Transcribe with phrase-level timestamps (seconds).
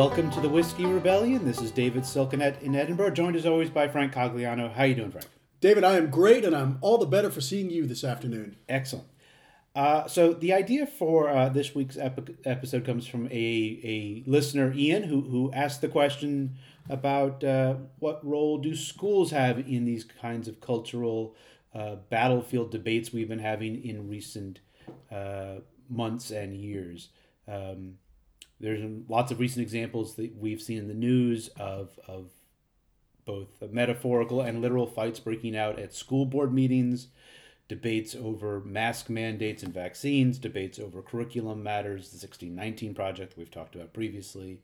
[0.00, 1.44] welcome to the Whiskey Rebellion.
[1.44, 4.72] This is David Silkenat in Edinburgh, joined as always by Frank Cogliano.
[4.72, 5.26] How are you doing, Frank?
[5.60, 8.56] David, I am great, and I'm all the better for seeing you this afternoon.
[8.66, 9.08] Excellent.
[9.74, 14.72] Uh, so the idea for uh, this week's epi- episode comes from a, a listener,
[14.72, 16.56] Ian, who, who asked the question
[16.88, 21.36] about uh, what role do schools have in these kinds of cultural
[21.74, 24.60] uh, battlefield debates we've been having in recent
[25.12, 25.56] uh,
[25.90, 27.10] months and years.
[27.46, 27.96] Um,
[28.60, 32.26] there's lots of recent examples that we've seen in the news of, of
[33.24, 37.08] both metaphorical and literal fights breaking out at school board meetings,
[37.68, 43.74] debates over mask mandates and vaccines, debates over curriculum matters, the 1619 project we've talked
[43.74, 44.60] about previously,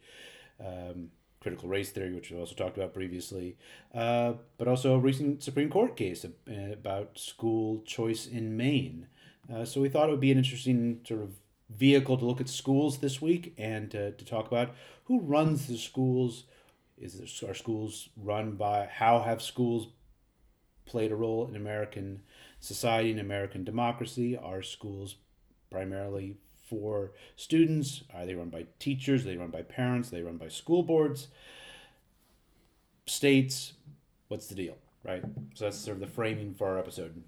[0.60, 3.56] um, critical race theory, which we've also talked about previously,
[3.95, 6.26] uh, but also a recent Supreme Court case
[6.73, 9.06] about school choice in Maine.
[9.52, 11.30] Uh, so we thought it would be an interesting sort of
[11.70, 15.78] vehicle to look at schools this week and to, to talk about who runs the
[15.78, 16.45] schools.
[16.98, 19.88] Is this, are schools run by how have schools
[20.86, 22.23] played a role in American
[22.60, 24.36] society and American democracy?
[24.36, 25.16] Are schools
[25.70, 26.36] primarily
[26.68, 28.02] for students?
[28.14, 29.23] Are they run by teachers?
[29.23, 30.08] Are they run by parents?
[30.08, 31.28] Are they run by school boards?
[33.06, 33.74] States?
[34.28, 34.76] What's the deal?
[35.04, 35.23] Right?
[35.54, 37.23] So that's sort of the framing for our episode.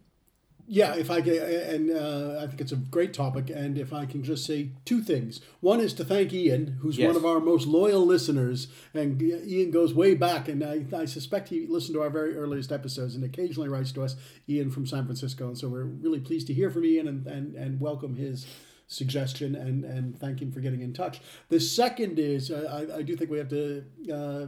[0.71, 3.49] Yeah, if I can, and uh, I think it's a great topic.
[3.49, 5.41] And if I can just say two things.
[5.61, 7.07] One is to thank Ian, who's yes.
[7.07, 8.69] one of our most loyal listeners.
[8.93, 12.71] And Ian goes way back, and I, I suspect he listened to our very earliest
[12.71, 15.49] episodes and occasionally writes to us, Ian from San Francisco.
[15.49, 18.47] And so we're really pleased to hear from Ian and, and, and welcome his
[18.89, 21.23] suggestion and, and thank him for getting in touch.
[21.49, 23.85] The second is uh, I, I do think we have to.
[24.13, 24.47] Uh,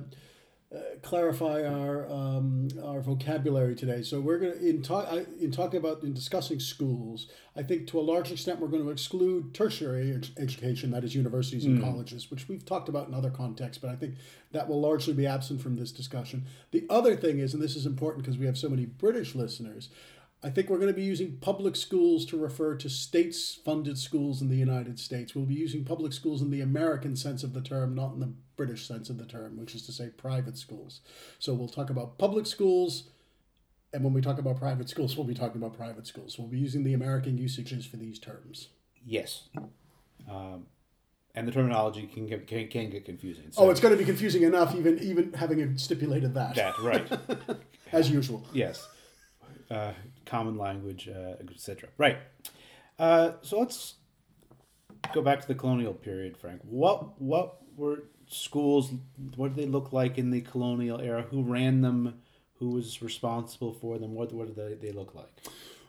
[0.72, 4.02] uh, clarify our um, our vocabulary today.
[4.02, 7.26] So we're going to in talk in talking about in discussing schools.
[7.56, 11.12] I think to a large extent we're going to exclude tertiary ed- education, that is
[11.12, 11.82] universities and mm.
[11.82, 13.82] colleges, which we've talked about in other contexts.
[13.82, 14.14] But I think
[14.52, 16.44] that will largely be absent from this discussion.
[16.70, 19.88] The other thing is, and this is important because we have so many British listeners.
[20.42, 24.40] I think we're going to be using public schools to refer to states funded schools
[24.40, 25.34] in the United States.
[25.34, 28.32] We'll be using public schools in the American sense of the term, not in the
[28.56, 31.00] British sense of the term, which is to say private schools.
[31.38, 33.04] So we'll talk about public schools,
[33.92, 36.38] and when we talk about private schools, we'll be talking about private schools.
[36.38, 38.68] We'll be using the American usages for these terms.
[39.04, 39.48] Yes.
[40.30, 40.66] Um,
[41.34, 43.44] and the terminology can get, can, can get confusing.
[43.50, 43.62] So.
[43.62, 46.54] Oh, it's going to be confusing enough, even even having stipulated that.
[46.54, 47.06] That, right.
[47.92, 48.46] As usual.
[48.52, 48.88] Yes.
[49.70, 49.92] Uh,
[50.30, 51.88] common language, uh, etc.
[51.98, 52.18] Right.
[52.98, 53.94] Uh, so let's
[55.12, 56.60] go back to the colonial period, Frank.
[56.62, 58.92] What what were schools?
[59.36, 61.22] What did they look like in the colonial era?
[61.30, 62.20] Who ran them?
[62.54, 64.14] Who was responsible for them?
[64.14, 65.32] What what did they, they look like?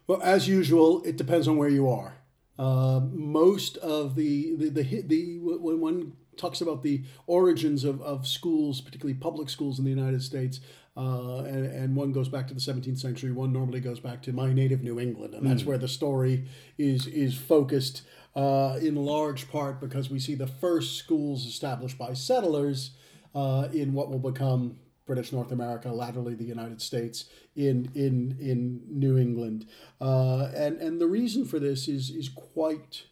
[0.07, 2.17] Well, as usual, it depends on where you are.
[2.57, 8.25] Uh, most of the the, the the when one talks about the origins of, of
[8.25, 10.59] schools, particularly public schools in the United States,
[10.97, 14.33] uh, and, and one goes back to the 17th century, one normally goes back to
[14.33, 15.67] my native New England, and that's mm.
[15.67, 16.45] where the story
[16.77, 18.01] is is focused
[18.35, 22.91] uh, in large part because we see the first schools established by settlers
[23.33, 27.25] uh, in what will become British North America, laterally the United States,
[27.55, 29.67] in in in New England,
[30.01, 33.03] uh, and and the reason for this is is quite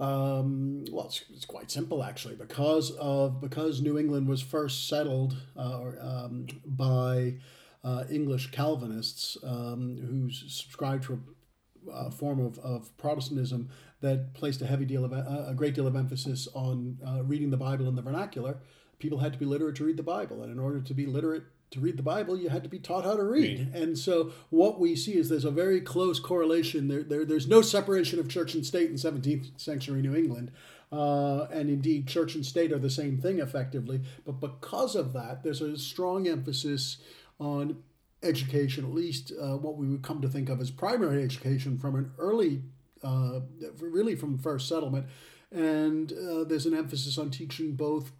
[0.00, 5.36] um, well, it's, it's quite simple actually, because of because New England was first settled
[5.56, 7.34] uh, um, by
[7.82, 11.20] uh, English Calvinists um, who subscribed to
[11.88, 13.70] a, a, form of, of Protestantism
[14.00, 17.56] that placed a heavy deal of a great deal of emphasis on uh, reading the
[17.56, 18.58] Bible in the vernacular.
[19.00, 21.44] People had to be literate to read the Bible, and in order to be literate
[21.70, 23.58] to read the Bible, you had to be taught how to read.
[23.58, 23.74] read.
[23.74, 26.88] And so what we see is there's a very close correlation.
[26.88, 30.50] There, there there's no separation of church and state in 17th century New England.
[30.90, 34.00] Uh, and indeed, church and state are the same thing effectively.
[34.24, 36.98] But because of that, there's a strong emphasis
[37.38, 37.82] on
[38.22, 41.94] education, at least uh, what we would come to think of as primary education from
[41.94, 42.62] an early,
[43.04, 43.40] uh,
[43.78, 45.06] really from first settlement.
[45.52, 48.12] And uh, there's an emphasis on teaching both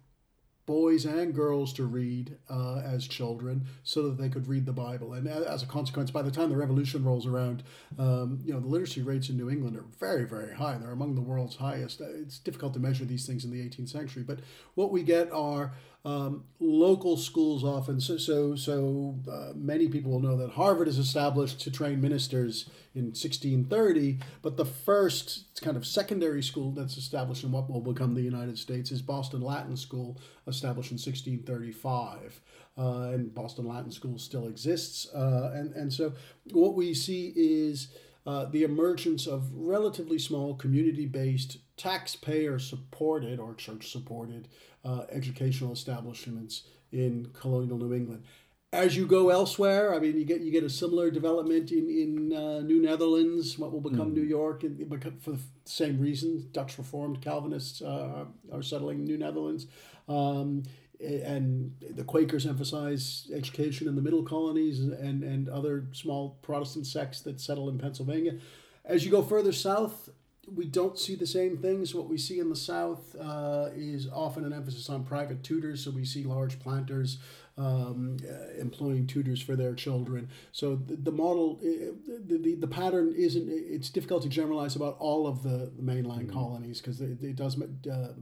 [0.69, 5.13] boys and girls to read uh, as children so that they could read the Bible.
[5.13, 7.63] And as a consequence, by the time the revolution rolls around,
[7.97, 10.77] um, you know, the literacy rates in New England are very, very high.
[10.77, 12.01] They're among the world's highest.
[12.01, 14.41] It's difficult to measure these things in the 18th century, but
[14.75, 15.73] what we get are
[16.05, 17.99] um, local schools often.
[17.99, 22.69] So, so, so uh, many people will know that Harvard is established to train ministers
[22.95, 28.15] in 1630, but the first kind of secondary school that's established in what will become
[28.15, 32.41] the United States is Boston Latin School, established in 1635.
[32.77, 35.13] Uh, and Boston Latin School still exists.
[35.13, 36.13] Uh, and, and so
[36.51, 37.89] what we see is
[38.25, 44.47] uh, the emergence of relatively small community based taxpayer supported or church supported
[44.83, 48.23] uh, educational establishments in colonial New England.
[48.71, 52.33] As you go elsewhere, I mean, you get you get a similar development in in
[52.33, 54.77] uh, New Netherlands, what will become New York, and
[55.21, 59.65] for the same reason, Dutch Reformed Calvinists uh, are settling New Netherlands.
[60.07, 60.63] Um,
[60.99, 67.21] and the Quakers emphasize education in the middle colonies and, and other small Protestant sects
[67.21, 68.37] that settle in Pennsylvania.
[68.83, 70.09] As you go further south,
[70.55, 71.93] we don't see the same things.
[71.93, 75.83] What we see in the South uh, is often an emphasis on private tutors.
[75.83, 77.19] So we see large planters
[77.57, 80.29] um, uh, employing tutors for their children.
[80.51, 81.91] So the, the model, uh,
[82.25, 86.27] the, the, the pattern isn't, it's difficult to generalize about all of the, the mainline
[86.27, 86.33] mm-hmm.
[86.33, 88.13] colonies because it, it, does uh,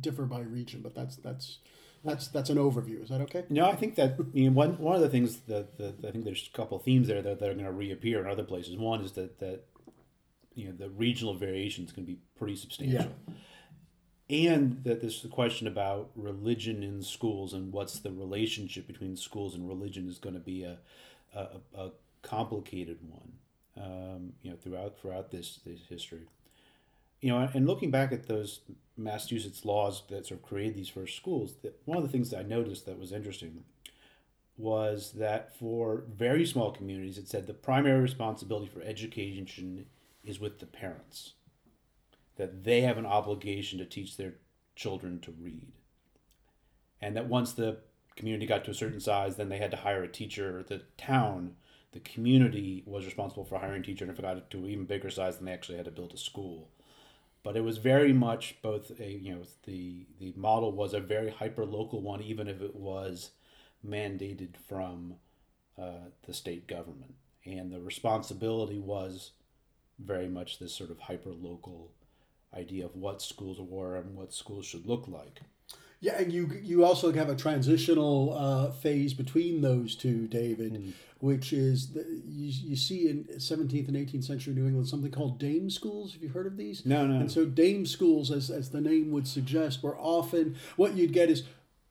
[0.00, 1.58] differ by region, but that's, that's,
[2.04, 3.02] that's that's an overview.
[3.02, 3.44] Is that okay?
[3.50, 6.24] No, I think that I mean, one one of the things that, that I think
[6.24, 8.76] there's a couple themes there that, that are going to reappear in other places.
[8.76, 9.64] One is that that
[10.58, 13.12] you know the regional variations can be pretty substantial.
[13.28, 13.34] Yeah.
[14.30, 19.66] And that this question about religion in schools and what's the relationship between schools and
[19.66, 20.76] religion is going to be a,
[21.34, 21.90] a, a
[22.20, 23.32] complicated one,
[23.76, 26.26] um, you know, throughout throughout this, this history.
[27.20, 28.60] You know, and looking back at those
[28.96, 32.40] Massachusetts laws that sort of created these first schools, that one of the things that
[32.40, 33.64] I noticed that was interesting
[34.56, 39.86] was that for very small communities, it said the primary responsibility for education
[40.24, 41.34] is with the parents.
[42.36, 44.34] That they have an obligation to teach their
[44.76, 45.72] children to read.
[47.00, 47.78] And that once the
[48.16, 50.64] community got to a certain size, then they had to hire a teacher.
[50.66, 51.54] The town,
[51.92, 54.84] the community was responsible for hiring a teacher, and if it got to an even
[54.84, 56.70] bigger size, then they actually had to build a school.
[57.42, 61.30] But it was very much both a you know the the model was a very
[61.30, 63.30] hyper local one, even if it was
[63.86, 65.14] mandated from
[65.80, 67.14] uh, the state government,
[67.46, 69.30] and the responsibility was
[69.98, 71.92] very much this sort of hyper local
[72.56, 75.40] idea of what schools were and what schools should look like.
[76.00, 80.92] Yeah, and you you also have a transitional uh, phase between those two, David, mm.
[81.18, 85.40] which is the, you, you see in 17th and 18th century New England something called
[85.40, 86.12] dame schools.
[86.12, 86.86] Have you heard of these?
[86.86, 87.18] No, no.
[87.18, 91.30] And so dame schools, as, as the name would suggest, were often what you'd get
[91.30, 91.42] is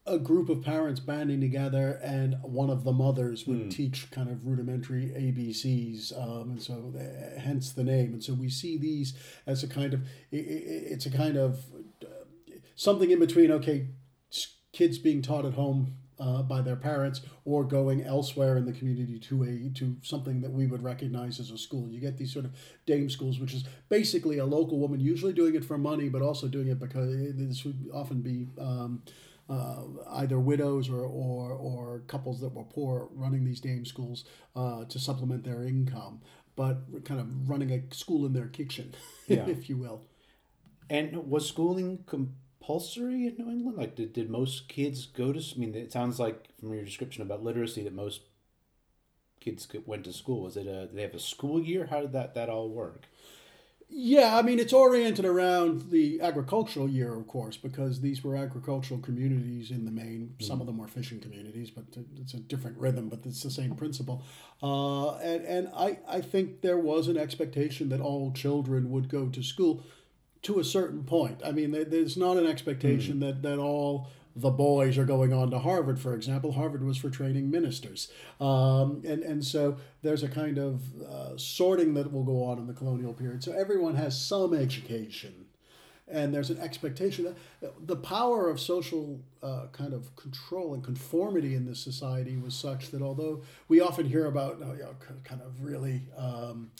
[0.07, 3.71] a group of parents banding together, and one of the mothers would mm.
[3.71, 8.13] teach kind of rudimentary ABCs, um, and so the, hence the name.
[8.13, 9.13] And so we see these
[9.45, 10.01] as a kind of
[10.31, 11.59] it, it's a kind of
[12.04, 13.51] uh, something in between.
[13.51, 13.88] Okay,
[14.71, 19.19] kids being taught at home uh, by their parents or going elsewhere in the community
[19.19, 21.89] to a to something that we would recognize as a school.
[21.89, 22.51] You get these sort of
[22.86, 26.48] dame schools, which is basically a local woman, usually doing it for money, but also
[26.48, 28.48] doing it because this would often be.
[28.60, 29.03] Um,
[29.49, 34.83] uh, either widows or, or, or couples that were poor running these dame schools uh,
[34.85, 36.21] to supplement their income,
[36.55, 38.94] but kind of running a school in their kitchen,
[39.27, 39.45] yeah.
[39.47, 40.01] if you will.
[40.89, 43.77] And was schooling compulsory in New England?
[43.77, 45.39] Like, did, did most kids go to?
[45.39, 48.21] I mean, it sounds like from your description about literacy that most
[49.39, 50.43] kids went to school.
[50.43, 50.88] Was it a?
[50.88, 51.88] Did they have a school year?
[51.89, 53.03] How did that that all work?
[53.89, 59.00] Yeah, I mean, it's oriented around the agricultural year, of course, because these were agricultural
[59.00, 60.36] communities in the main.
[60.38, 60.45] Mm.
[60.45, 61.86] Some of them were fishing communities, but
[62.18, 64.24] it's a different rhythm, but it's the same principle.
[64.62, 69.27] Uh, and and I, I think there was an expectation that all children would go
[69.29, 69.84] to school
[70.44, 71.41] to a certain point.
[71.46, 73.20] I mean, there's not an expectation mm.
[73.22, 76.51] that, that all the boys are going on to Harvard, for example.
[76.51, 78.12] Harvard was for training ministers.
[78.39, 82.67] Um, and, and so there's a kind of uh, sorting that will go on in
[82.67, 83.44] the colonial period.
[83.44, 85.46] So everyone has some education.
[86.10, 91.53] And there's an expectation that the power of social uh, kind of control and conformity
[91.53, 95.62] in this society was such that although we often hear about you know, kind of
[95.62, 96.72] really um,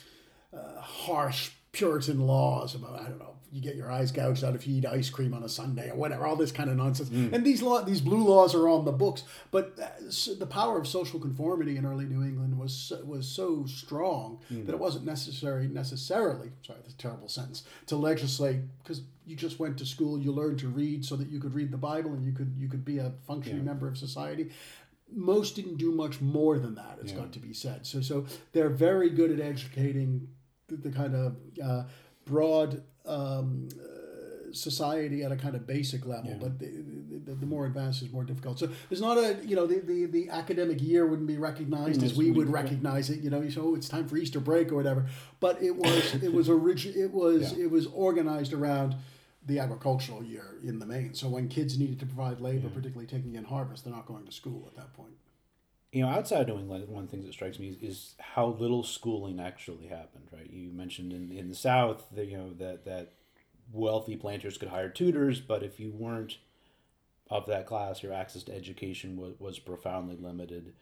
[0.54, 4.68] uh, harsh Puritan laws about I don't know you get your eyes gouged out if
[4.68, 7.32] you eat ice cream on a Sunday or whatever all this kind of nonsense mm.
[7.34, 9.88] and these law these blue laws are on the books but uh,
[10.38, 14.66] the power of social conformity in early New England was was so strong mm.
[14.66, 19.60] that it wasn't necessary necessarily sorry that's a terrible sentence to legislate because you just
[19.60, 22.26] went to school you learned to read so that you could read the Bible and
[22.26, 23.66] you could you could be a functioning yeah.
[23.66, 24.50] member of society
[25.10, 27.20] most didn't do much more than that it's yeah.
[27.20, 30.28] got to be said so so they're very good at educating
[30.68, 31.84] the, the kind of uh,
[32.26, 36.38] broad um, uh, society at a kind of basic level, yeah.
[36.40, 36.84] but the,
[37.26, 38.60] the, the, more advanced is more difficult.
[38.60, 42.16] So there's not a, you know, the, the, the academic year wouldn't be recognized as
[42.16, 43.20] we would recognize it.
[43.22, 45.06] You know, you say, oh, it's time for Easter break or whatever.
[45.40, 47.66] But it was, it was origi- it was, yeah.
[47.66, 48.96] it was organized around
[49.46, 51.14] the agricultural year in the main.
[51.14, 52.74] So when kids needed to provide labor, yeah.
[52.74, 55.14] particularly taking in harvest, they're not going to school at that point
[55.98, 59.39] you know, outside New England, one things that strikes me is, is, how little schooling
[59.39, 60.27] actually happened.
[60.32, 60.48] Right?
[60.48, 63.13] You mentioned in, in the South that you know that that
[63.74, 66.38] wealthy planters could hire tutors, but if you weren't
[67.32, 70.74] of that class, your access to education was, was profoundly limited.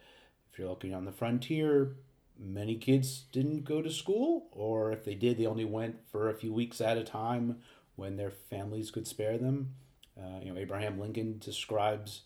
[0.52, 1.96] If you're looking on the frontier,
[2.38, 6.36] many kids didn't go to school, or if they did, they only went for a
[6.36, 7.62] few weeks at a time
[7.96, 9.76] when their families could spare them.
[10.20, 12.24] Uh, you know, Abraham Lincoln describes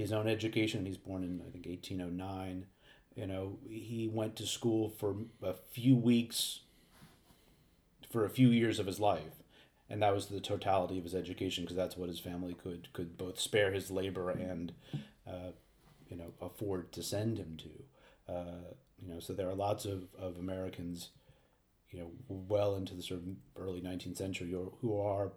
[0.00, 0.86] his own education.
[0.86, 2.66] He's born in, I think, 1809.
[3.14, 6.60] You know, he went to school for a few weeks
[8.10, 9.42] for a few years of his life.
[9.88, 13.16] And that was the totality of his education because that's what his family could could
[13.16, 14.72] both spare his labor and,
[15.26, 15.52] uh,
[16.08, 18.32] you know, afford to send him to.
[18.32, 21.08] Uh, you know, so there are lots of, of Americans,
[21.90, 23.26] you know, well into the sort of
[23.56, 25.32] early 19th century who are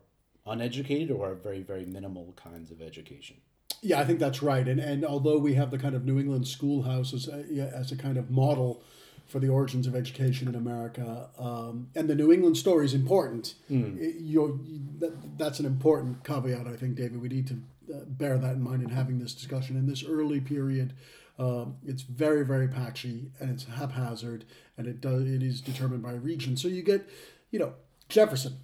[0.46, 3.38] uneducated or are very, very minimal kinds of education.
[3.84, 4.66] Yeah, I think that's right.
[4.66, 7.44] And and although we have the kind of New England schoolhouse as a,
[7.76, 8.82] as a kind of model
[9.28, 13.56] for the origins of education in America, um, and the New England story is important.
[13.70, 14.00] Mm.
[14.00, 14.60] It, you
[15.00, 17.22] that, that's an important caveat, I think, David.
[17.22, 17.62] We need to
[17.94, 19.76] uh, bear that in mind in having this discussion.
[19.76, 20.94] In this early period,
[21.38, 24.46] um, it's very very patchy and it's haphazard,
[24.78, 26.56] and it does it is determined by region.
[26.56, 27.10] So you get,
[27.52, 27.74] you know,
[28.08, 28.60] Jefferson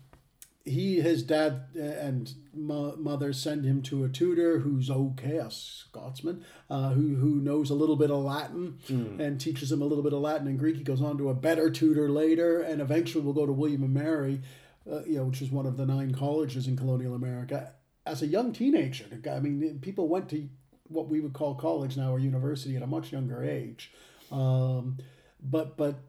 [0.70, 6.44] he his dad uh, and mother send him to a tutor who's okay a scotsman
[6.70, 9.20] uh, who, who knows a little bit of latin mm.
[9.20, 10.78] and teaches him a little bit of latin and greek.
[10.78, 13.94] He goes on to a better tutor later and eventually will go to william and
[13.94, 14.42] mary
[14.90, 17.74] uh, you know which is one of the nine colleges in colonial america.
[18.06, 20.50] As a young teenager i mean people went to
[20.90, 23.92] what we would call college now or university at a much younger age.
[24.32, 24.98] Um,
[25.42, 26.00] but but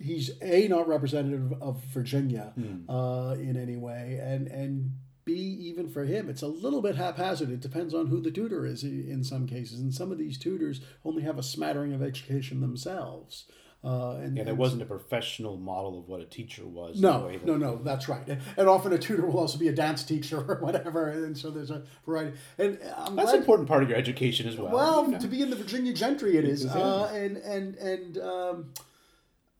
[0.00, 2.84] he's a not representative of Virginia mm.
[2.88, 4.92] uh, in any way, and and
[5.24, 7.50] b even for him, it's a little bit haphazard.
[7.50, 10.80] It depends on who the tutor is in some cases, and some of these tutors
[11.04, 13.44] only have a smattering of education themselves.
[13.82, 17.00] Uh, and, yeah, there wasn't a professional model of what a teacher was.
[17.00, 18.28] No, no, no, that's right.
[18.58, 21.70] And often a tutor will also be a dance teacher or whatever, and so there's
[21.70, 22.36] a variety.
[22.58, 24.70] And I'm that's an important part of your education as well.
[24.70, 25.18] Well, you know.
[25.18, 28.18] to be in the Virginia gentry, it is, uh, and and and.
[28.18, 28.66] Um,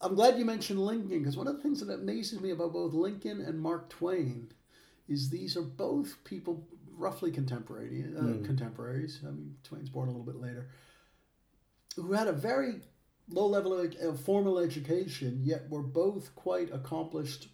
[0.00, 2.94] I'm glad you mentioned Lincoln because one of the things that amazes me about both
[2.94, 4.50] Lincoln and Mark Twain
[5.08, 6.66] is these are both people
[6.96, 8.44] roughly contemporary uh, mm.
[8.44, 9.20] contemporaries.
[9.26, 10.68] I mean, Twain's born a little bit later,
[11.96, 12.76] who had a very
[13.28, 17.48] low level of formal education, yet were both quite accomplished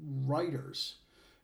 [0.00, 0.96] writers,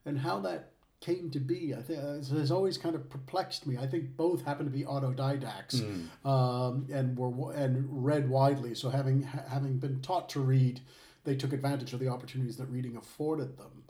[0.04, 0.73] and how that
[1.04, 1.74] came to be.
[1.74, 3.76] I think uh, has always kind of perplexed me.
[3.76, 6.26] I think both happen to be autodidacts mm.
[6.28, 8.74] um, and were and read widely.
[8.74, 10.80] So having having been taught to read,
[11.24, 13.84] they took advantage of the opportunities that reading afforded them.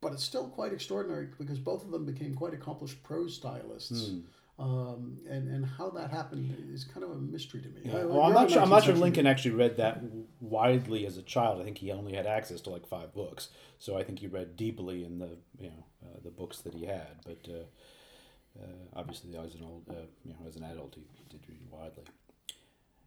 [0.00, 4.10] But it's still quite extraordinary because both of them became quite accomplished prose stylists.
[4.10, 4.22] Mm.
[4.56, 7.80] Um, and and how that happened is kind of a mystery to me.
[7.84, 8.04] Yeah.
[8.04, 8.62] Well, I'm not sure.
[8.62, 10.00] I'm not sure Lincoln actually read that
[10.40, 11.60] widely as a child.
[11.60, 13.48] I think he only had access to like five books,
[13.80, 16.86] so I think he read deeply in the you know uh, the books that he
[16.86, 17.16] had.
[17.26, 21.24] But uh, uh, obviously, as an old uh, you know as an adult, he, he,
[21.28, 22.04] did read widely.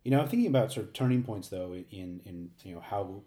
[0.03, 3.21] You know, I'm thinking about sort of turning points though in in you know how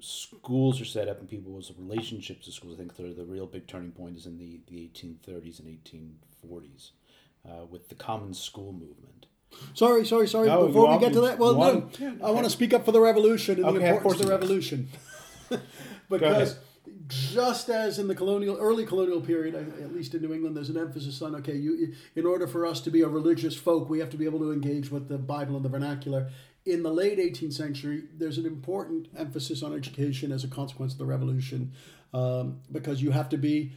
[0.00, 2.74] schools are set up and people's relationships to schools.
[2.74, 5.78] I think the, the real big turning point is in the, the 1830s and
[6.48, 6.90] 1840s
[7.48, 9.26] uh, with the common school movement.
[9.74, 10.48] Sorry, sorry, sorry.
[10.48, 12.92] Oh, Before we get to that, well, no, yeah, I want to speak up for
[12.92, 14.88] the revolution and okay, the importance of, of the revolution.
[16.10, 16.58] because
[17.06, 20.78] just as in the colonial, early colonial period, at least in New England, there's an
[20.78, 24.10] emphasis on okay, you, in order for us to be a religious folk, we have
[24.10, 26.30] to be able to engage with the Bible and the vernacular.
[26.66, 30.98] In the late 18th century, there's an important emphasis on education as a consequence of
[30.98, 31.72] the revolution,
[32.14, 33.72] um, because you have to be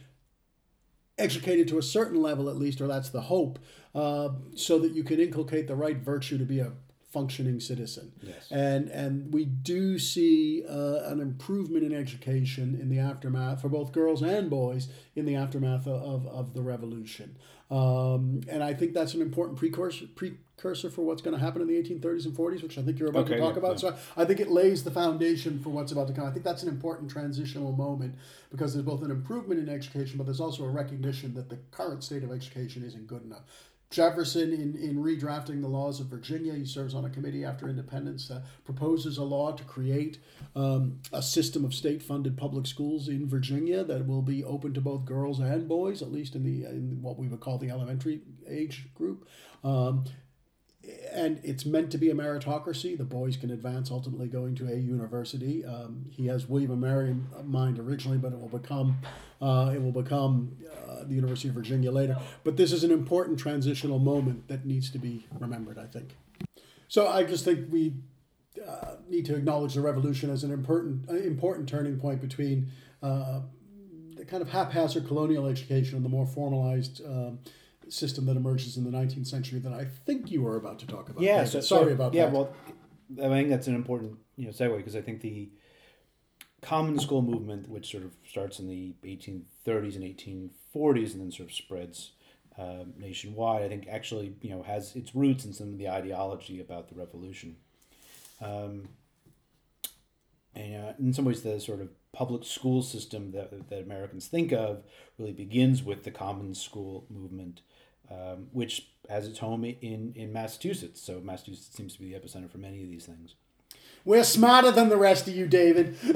[1.18, 3.58] educated to a certain level at least, or that's the hope,
[3.94, 6.72] uh, so that you can inculcate the right virtue to be a
[7.10, 8.12] functioning citizen.
[8.22, 8.50] Yes.
[8.50, 13.92] And and we do see uh, an improvement in education in the aftermath for both
[13.92, 17.36] girls and boys in the aftermath of, of the revolution.
[17.70, 20.06] Um, and I think that's an important precursor
[20.58, 23.08] precursor for what's going to happen in the 1830s and 40s, which I think you're
[23.08, 23.82] about okay, to talk yeah, about.
[23.82, 23.90] Yeah.
[23.90, 26.26] So I think it lays the foundation for what's about to come.
[26.26, 28.16] I think that's an important transitional moment
[28.50, 32.02] because there's both an improvement in education, but there's also a recognition that the current
[32.02, 33.42] state of education isn't good enough.
[33.90, 38.30] Jefferson, in, in redrafting the laws of Virginia, he serves on a committee after independence,
[38.30, 40.18] uh, proposes a law to create
[40.54, 44.80] um, a system of state funded public schools in Virginia that will be open to
[44.82, 48.20] both girls and boys, at least in, the, in what we would call the elementary
[48.46, 49.26] age group.
[49.64, 50.04] Um,
[51.12, 52.96] and it's meant to be a meritocracy.
[52.96, 55.64] The boys can advance, ultimately going to a university.
[55.64, 58.98] Um, he has William and Mary in mind originally, but it will become
[59.40, 60.56] uh, it will become
[60.88, 62.16] uh, the University of Virginia later.
[62.44, 65.78] But this is an important transitional moment that needs to be remembered.
[65.78, 66.16] I think.
[66.88, 67.94] So I just think we
[68.66, 72.70] uh, need to acknowledge the revolution as an important uh, important turning point between
[73.02, 73.40] uh,
[74.16, 77.02] the kind of haphazard colonial education and the more formalized.
[77.90, 81.08] System that emerges in the 19th century that I think you were about to talk
[81.08, 81.22] about.
[81.22, 82.32] Yeah, so, sorry so- about yeah, that.
[82.32, 82.54] Yeah, well,
[83.32, 85.50] I think that's an important you know segue because I think the
[86.60, 91.48] common school movement, which sort of starts in the 1830s and 1840s and then sort
[91.48, 92.12] of spreads
[92.58, 96.60] um, nationwide, I think actually you know has its roots in some of the ideology
[96.60, 97.56] about the revolution.
[98.40, 98.88] Um,
[100.54, 104.52] and uh, in some ways, the sort of public school system that, that Americans think
[104.52, 104.82] of
[105.18, 107.60] really begins with the common school movement,
[108.10, 111.00] um, which has its home in, in Massachusetts.
[111.00, 113.34] So Massachusetts seems to be the epicenter for many of these things.
[114.04, 115.96] We're smarter than the rest of you, David.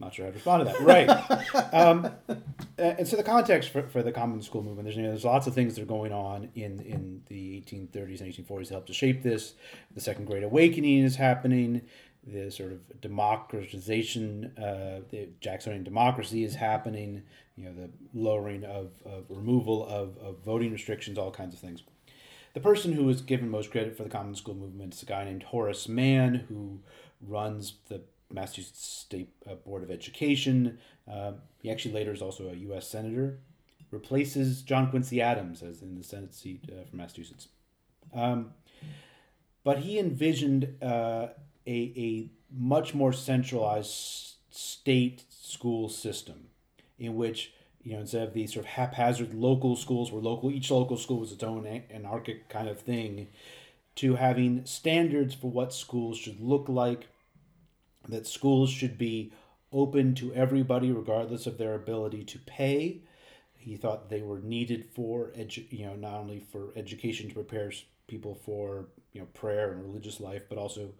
[0.00, 0.80] Not sure how to respond to that.
[0.80, 1.74] Right.
[1.74, 2.10] um,
[2.78, 5.46] and so the context for, for the common school movement, there's, you know, there's lots
[5.46, 8.94] of things that are going on in, in the 1830s and 1840s that help to
[8.94, 9.52] shape this.
[9.94, 11.82] The Second Great Awakening is happening.
[12.26, 17.22] The sort of democratization, uh, the Jacksonian democracy is happening.
[17.60, 21.82] You know, the lowering of, of removal of, of voting restrictions, all kinds of things.
[22.54, 25.24] The person who is given most credit for the common school movement is a guy
[25.24, 26.80] named Horace Mann, who
[27.20, 28.00] runs the
[28.32, 30.78] Massachusetts State uh, Board of Education.
[31.10, 32.88] Uh, he actually later is also a U.S.
[32.88, 33.40] senator.
[33.90, 37.48] Replaces John Quincy Adams as in the Senate seat uh, for Massachusetts.
[38.14, 38.52] Um,
[39.64, 41.28] but he envisioned uh,
[41.66, 46.49] a, a much more centralized state school system
[47.00, 47.52] in which
[47.82, 51.18] you know instead of these sort of haphazard local schools where local each local school
[51.18, 53.26] was its own anarchic kind of thing
[53.96, 57.08] to having standards for what schools should look like
[58.08, 59.32] that schools should be
[59.72, 63.02] open to everybody regardless of their ability to pay.
[63.56, 67.72] He thought they were needed for edu- you know not only for education to prepare
[68.08, 70.92] people for you know prayer and religious life but also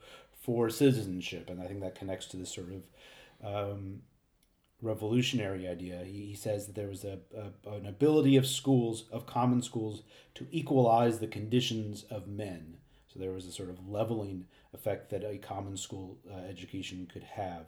[0.42, 1.50] for citizenship.
[1.50, 2.82] And i think that connects to this sort of
[3.42, 4.02] um,
[4.82, 9.26] revolutionary idea he, he says that there was a, a an ability of schools of
[9.26, 10.02] common schools
[10.34, 12.76] to equalize the conditions of men
[13.08, 17.24] so there was a sort of leveling effect that a common school uh, education could
[17.24, 17.66] have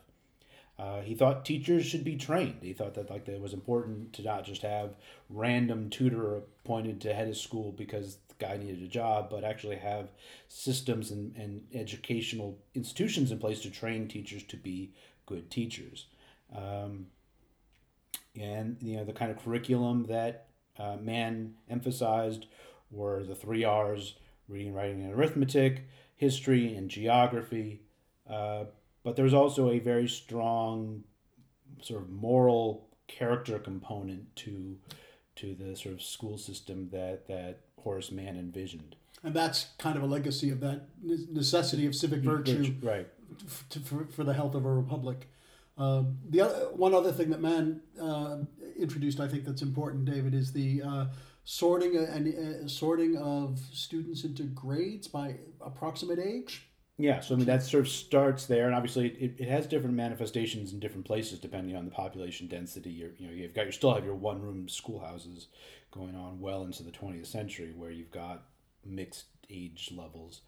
[0.79, 2.59] uh, he thought teachers should be trained.
[2.63, 4.95] He thought that like that it was important to not just have
[5.29, 9.77] random tutor appointed to head of school because the guy needed a job, but actually
[9.77, 10.11] have
[10.49, 14.93] systems and, and educational institutions in place to train teachers to be
[15.27, 16.07] good teachers.
[16.55, 17.07] Um,
[18.39, 20.47] and you know the kind of curriculum that
[20.79, 22.47] uh, Mann emphasized
[22.91, 24.15] were the three R's:
[24.49, 27.83] reading, writing, and arithmetic, history, and geography.
[28.29, 28.65] Uh,
[29.03, 31.05] but there's also a very strong
[31.81, 34.77] sort of moral character component to
[35.37, 38.97] to the sort of school system that that Horace Mann envisioned.
[39.25, 43.07] And that's kind of a legacy of that necessity of civic virtue right?
[43.47, 45.29] f- to, for, for the health of a republic.
[45.79, 48.39] Um, the other, one other thing that Mann uh,
[48.79, 51.07] introduced, I think that's important, David, is the uh,
[51.45, 56.69] sorting uh, and uh, sorting of students into grades by approximate age.
[56.99, 59.97] Yeah, so I mean that sort of starts there, and obviously it, it has different
[59.97, 62.91] manifestations in different places depending on the population density.
[62.91, 65.49] You're, you know, you've got you still have your one room schoolhouses
[65.91, 68.45] going on well into the twentieth century, where you've got
[68.85, 70.43] mixed age levels.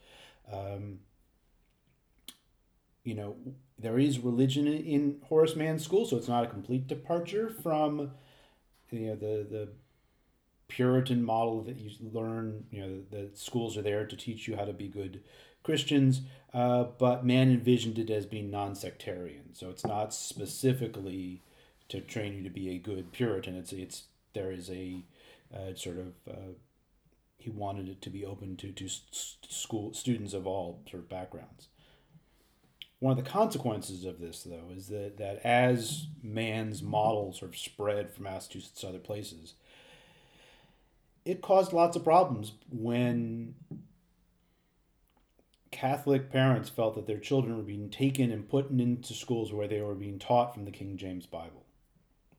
[0.53, 0.99] Um,
[3.05, 3.37] you know,
[3.79, 8.13] there is religion in, Horace Mann's school, so it's not a complete departure from
[8.91, 9.69] you know the the
[10.69, 12.65] Puritan model that you learn.
[12.71, 15.23] You know, the, the schools are there to teach you how to be good
[15.63, 19.55] Christians, uh, but Mann envisioned it as being non-sectarian.
[19.55, 21.43] So it's not specifically
[21.89, 23.55] to train you to be a good Puritan.
[23.55, 25.05] It's it's there is a
[25.55, 26.53] uh, sort of uh,
[27.37, 31.69] he wanted it to be open to to school students of all sort of backgrounds.
[33.05, 37.59] One of the consequences of this, though, is that, that as Mann's model sort of
[37.59, 39.53] spread from Massachusetts to other places,
[41.27, 43.57] it caused lots of problems when
[45.71, 49.83] Catholic parents felt that their children were being taken and put into schools where they
[49.83, 51.67] were being taught from the King James Bible,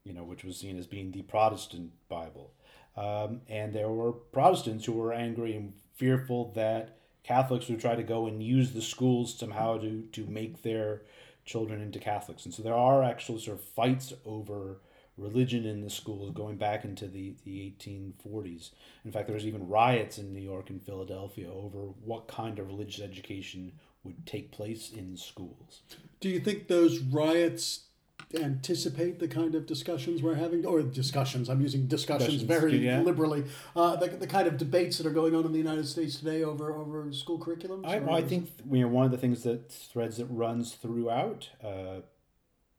[0.03, 2.53] you know, which was seen as being the Protestant Bible.
[2.97, 8.03] Um, and there were Protestants who were angry and fearful that Catholics would try to
[8.03, 11.01] go and use the schools somehow to, to make their
[11.43, 12.45] children into Catholics.
[12.45, 14.77] And so there are actual sort of fights over
[15.17, 18.71] religion in the schools going back into the, the 1840s.
[19.03, 22.67] In fact, there was even riots in New York and Philadelphia over what kind of
[22.67, 23.71] religious education
[24.03, 25.81] would take place in schools.
[26.19, 27.84] Do you think those riots
[28.33, 31.49] anticipate the kind of discussions we're having, or discussions?
[31.49, 33.01] I'm using discussions, Discussions, very yeah.
[33.01, 33.45] liberally.
[33.75, 36.43] Uh, the, the kind of debates that are going on in the United States today
[36.43, 37.85] over over school curriculums.
[37.85, 41.49] I, well, I think you know one of the things that threads that runs throughout
[41.63, 42.01] uh,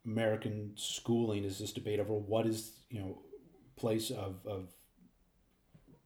[0.05, 3.19] American schooling is this debate over what is you know
[3.77, 4.69] place of, of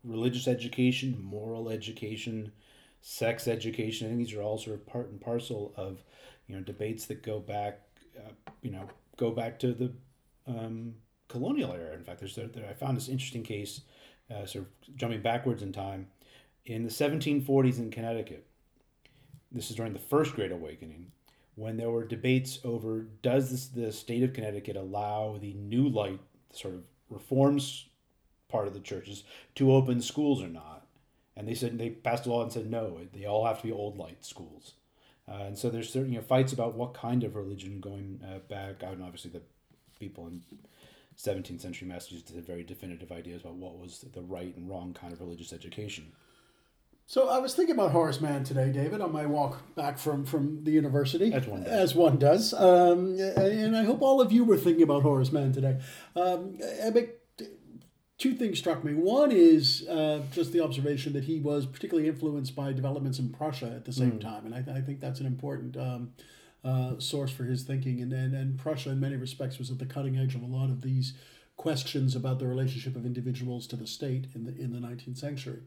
[0.04, 2.52] religious education, moral education,
[3.00, 4.06] sex education.
[4.06, 6.02] I think these are all sort of part and parcel of
[6.46, 7.80] you know debates that go back,
[8.16, 8.30] uh,
[8.62, 8.88] you know,
[9.20, 9.92] go back to the
[10.48, 10.94] um,
[11.28, 11.94] colonial era.
[11.94, 13.82] In fact, there's there, I found this interesting case,
[14.30, 16.08] uh, sort of jumping backwards in time,
[16.64, 18.46] in the 1740s in Connecticut.
[19.52, 21.12] This is during the First Great Awakening,
[21.54, 26.20] when there were debates over does this, the state of Connecticut allow the New Light
[26.52, 27.86] sort of reforms
[28.48, 29.24] part of the churches
[29.56, 30.86] to open schools or not.
[31.36, 33.72] And they said they passed a law and said no, they all have to be
[33.72, 34.74] old light schools.
[35.30, 38.38] Uh, and so there's certain you know, fights about what kind of religion going uh,
[38.48, 38.82] back.
[38.82, 39.42] I know obviously the
[39.98, 40.42] people in
[41.16, 45.12] 17th century Massachusetts had very definitive ideas about what was the right and wrong kind
[45.12, 46.12] of religious education.
[47.06, 50.62] So I was thinking about Horace Mann today, David, on my walk back from, from
[50.62, 51.72] the university, as one does.
[51.72, 52.54] As one does.
[52.54, 55.80] Um, and I hope all of you were thinking about Horace Mann today.
[56.14, 56.58] Um,
[58.20, 58.92] two things struck me.
[58.92, 63.72] One is uh, just the observation that he was particularly influenced by developments in Prussia
[63.74, 64.20] at the same mm.
[64.20, 66.12] time, and I, th- I, think that's an important um,
[66.62, 68.00] uh, source for his thinking.
[68.00, 70.68] And, and and Prussia, in many respects, was at the cutting edge of a lot
[70.68, 71.14] of these
[71.56, 75.62] questions about the relationship of individuals to the state in the in the nineteenth century.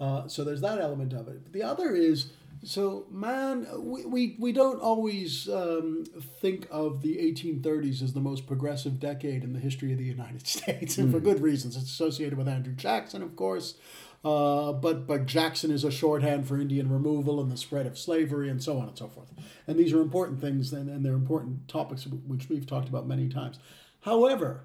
[0.00, 1.42] Uh, so there's that element of it.
[1.44, 2.32] But the other is
[2.62, 6.04] so Mann, we, we, we don't always um,
[6.40, 10.46] think of the 1830s as the most progressive decade in the history of the United
[10.46, 11.12] States, and mm.
[11.12, 11.24] for hmm.
[11.24, 11.76] good reasons.
[11.76, 13.74] It's associated with Andrew Jackson, of course.
[14.22, 18.50] Uh, but but Jackson is a shorthand for Indian removal and the spread of slavery
[18.50, 19.28] and so on and so forth.
[19.66, 23.30] And these are important things, and, and they're important topics which we've talked about many
[23.30, 23.58] times.
[24.00, 24.64] However,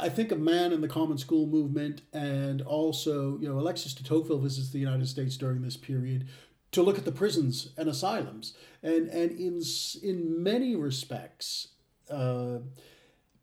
[0.00, 4.02] I think of Mann in the common school movement, and also, you know, Alexis de
[4.02, 6.26] Tocqueville visits the United States during this period
[6.72, 9.60] to look at the prisons and asylums, and and in
[10.02, 11.68] in many respects,
[12.10, 12.58] uh,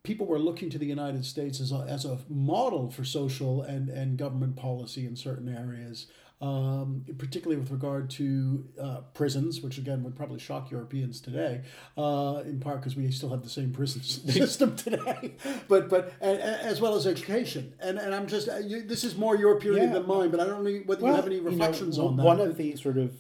[0.03, 3.89] people were looking to the United States as a, as a model for social and
[3.89, 6.07] and government policy in certain areas
[6.39, 11.62] um, particularly with regard to uh, prisons, which again would probably shock Europeans today,
[11.97, 15.36] uh, in part because we still have the same prison system today,
[15.67, 17.73] but but and, as well as education.
[17.80, 19.93] And and I'm just uh, you, this is more your period yeah.
[19.93, 22.17] than mine, but I don't know whether well, you have any reflections you know, on
[22.17, 22.23] that.
[22.23, 23.13] One of the sort of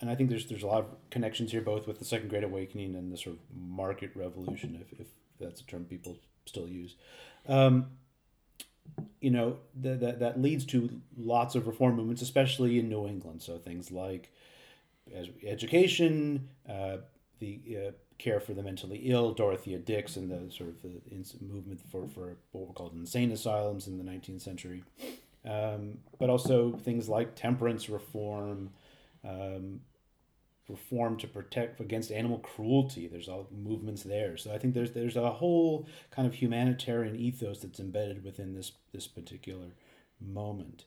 [0.00, 2.44] and I think there's there's a lot of connections here, both with the Second Great
[2.44, 5.06] Awakening and the sort of market revolution, if, if
[5.38, 6.96] that's a term people still use.
[7.48, 7.86] Um,
[9.20, 13.42] you know that, that that leads to lots of reform movements, especially in New England.
[13.42, 14.32] So things like
[15.44, 16.98] education, uh,
[17.38, 21.00] the uh, care for the mentally ill, Dorothea Dix, and the sort of the
[21.40, 24.84] movement for, for what were called insane asylums in the 19th century,
[25.44, 28.70] um, but also things like temperance reform,
[29.24, 29.80] um,
[30.70, 33.06] reform to protect against animal cruelty.
[33.06, 34.36] There's all movements there.
[34.36, 38.72] So I think there's there's a whole kind of humanitarian ethos that's embedded within this
[38.92, 39.74] this particular
[40.20, 40.84] moment.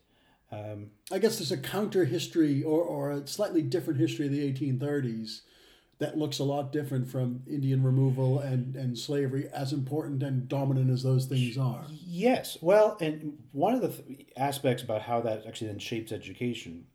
[0.50, 4.52] Um, I guess there's a counter history or, or a slightly different history of the
[4.52, 5.40] 1830s
[5.98, 10.90] that looks a lot different from Indian removal and, and slavery, as important and dominant
[10.90, 11.84] as those things are.
[12.04, 12.58] Yes.
[12.60, 16.86] Well, and one of the th- aspects about how that actually then shapes education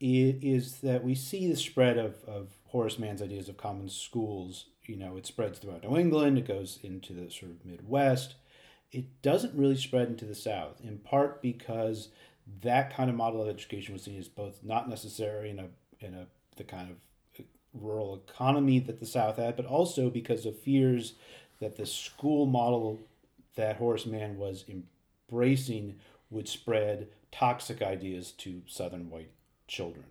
[0.00, 4.66] is that we see the spread of, of Horace Mann's ideas of common schools.
[4.84, 8.34] You know, it spreads throughout New England, it goes into the sort of Midwest.
[8.92, 12.08] It doesn't really spread into the South, in part because
[12.62, 15.68] that kind of model of education was seen as both not necessary in a
[16.00, 16.26] in a
[16.56, 16.96] the kind of
[17.40, 21.14] uh, rural economy that the South had, but also because of fears
[21.60, 23.06] that the school model
[23.56, 25.98] that Horace Mann was embracing
[26.30, 29.30] would spread toxic ideas to Southern white
[29.66, 30.06] children.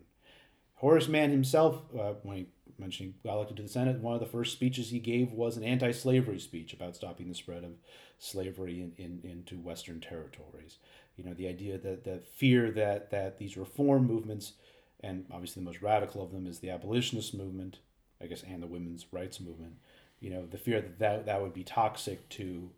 [0.75, 4.25] Horace Mann himself, uh, when he mentioned got elected to the Senate, one of the
[4.25, 7.71] first speeches he gave was an anti slavery speech about stopping the spread of
[8.19, 10.77] slavery in, in, into Western territories.
[11.15, 14.53] You know, the idea that the fear that, that these reform movements,
[15.01, 17.79] and obviously the most radical of them is the abolitionist movement,
[18.21, 19.75] I guess, and the women's rights movement,
[20.19, 22.71] you know, the fear that that, that would be toxic to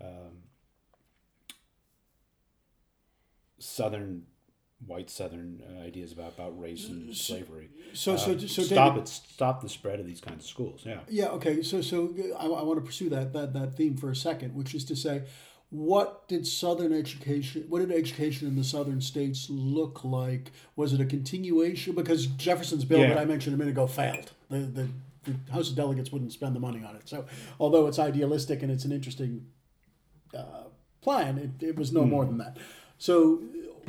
[0.00, 0.42] um,
[3.58, 4.24] Southern
[4.84, 7.70] white Southern uh, ideas about, about race and slavery.
[7.94, 9.08] So, so, uh, so stop David, it.
[9.08, 10.82] Stop the spread of these kinds of schools.
[10.84, 11.00] Yeah.
[11.08, 11.28] Yeah.
[11.28, 11.62] Okay.
[11.62, 14.74] So, so I, I want to pursue that that that theme for a second, which
[14.74, 15.24] is to say,
[15.70, 17.64] what did Southern education?
[17.68, 20.52] What did education in the Southern states look like?
[20.76, 21.94] Was it a continuation?
[21.94, 23.08] Because Jefferson's bill yeah.
[23.08, 24.32] that I mentioned a minute ago failed.
[24.50, 24.88] The, the
[25.24, 27.08] the House of Delegates wouldn't spend the money on it.
[27.08, 27.24] So,
[27.58, 29.46] although it's idealistic and it's an interesting
[30.36, 30.64] uh,
[31.00, 32.10] plan, it, it was no mm.
[32.10, 32.58] more than that.
[32.98, 33.42] So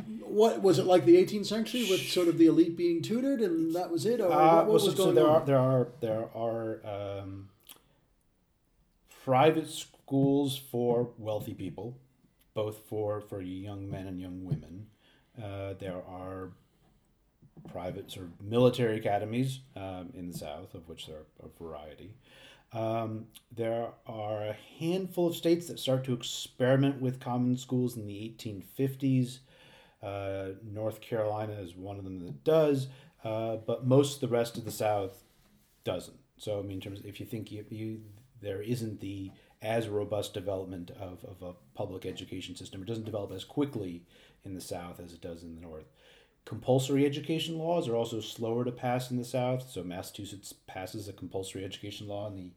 [0.06, 3.74] what was it like the 18th century with sort of the elite being tutored and
[3.74, 5.42] that was it or uh, what, what was so, going so there on?
[5.42, 7.48] are there are there are um,
[9.24, 11.96] private schools for wealthy people
[12.58, 14.88] both for, for young men and young women.
[15.40, 16.50] Uh, there are
[17.70, 22.14] private sort of military academies um, in the South, of which there are a variety.
[22.72, 28.08] Um, there are a handful of states that start to experiment with common schools in
[28.08, 29.38] the 1850s.
[30.02, 32.86] Uh, North Carolina is one of them that does,
[33.24, 35.24] uh, but most of the rest of the South
[35.84, 36.18] doesn't.
[36.36, 38.00] So, I mean, in terms of, if you think you, you
[38.40, 43.32] there isn't the as robust development of, of a public education system, it doesn't develop
[43.32, 44.04] as quickly
[44.44, 45.86] in the South as it does in the North.
[46.44, 49.68] Compulsory education laws are also slower to pass in the South.
[49.68, 52.50] So Massachusetts passes a compulsory education law in the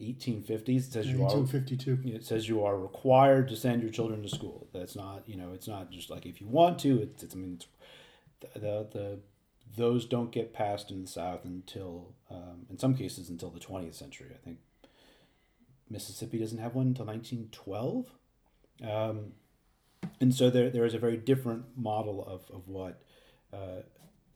[0.00, 0.68] 1850s.
[0.68, 1.92] It says you 1852.
[1.92, 4.68] are it says you are required to send your children to school.
[4.72, 7.02] That's not you know it's not just like if you want to.
[7.02, 7.66] It's, it's I mean it's,
[8.40, 9.18] the, the the
[9.76, 13.94] those don't get passed in the South until um, in some cases until the 20th
[13.94, 14.28] century.
[14.34, 14.58] I think
[15.90, 18.06] Mississippi doesn't have one until 1912.
[18.82, 19.32] Um,
[20.20, 23.02] and so there, there is a very different model of, of what
[23.52, 23.82] uh,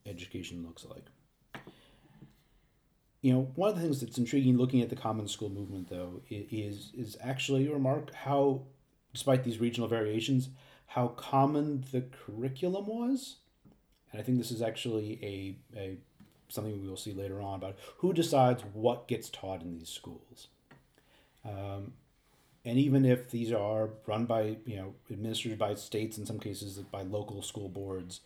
[0.07, 1.05] education looks like.
[3.23, 6.21] You know, one of the things that's intriguing looking at the common school movement, though,
[6.29, 8.63] is is actually remark how,
[9.13, 10.49] despite these regional variations,
[10.87, 13.37] how common the curriculum was,
[14.11, 15.97] and I think this is actually a, a
[16.49, 20.49] something we will see later on about who decides what gets taught in these schools.
[21.45, 21.93] Um,
[22.65, 26.77] and even if these are run by you know administered by states in some cases
[26.79, 28.21] by local school boards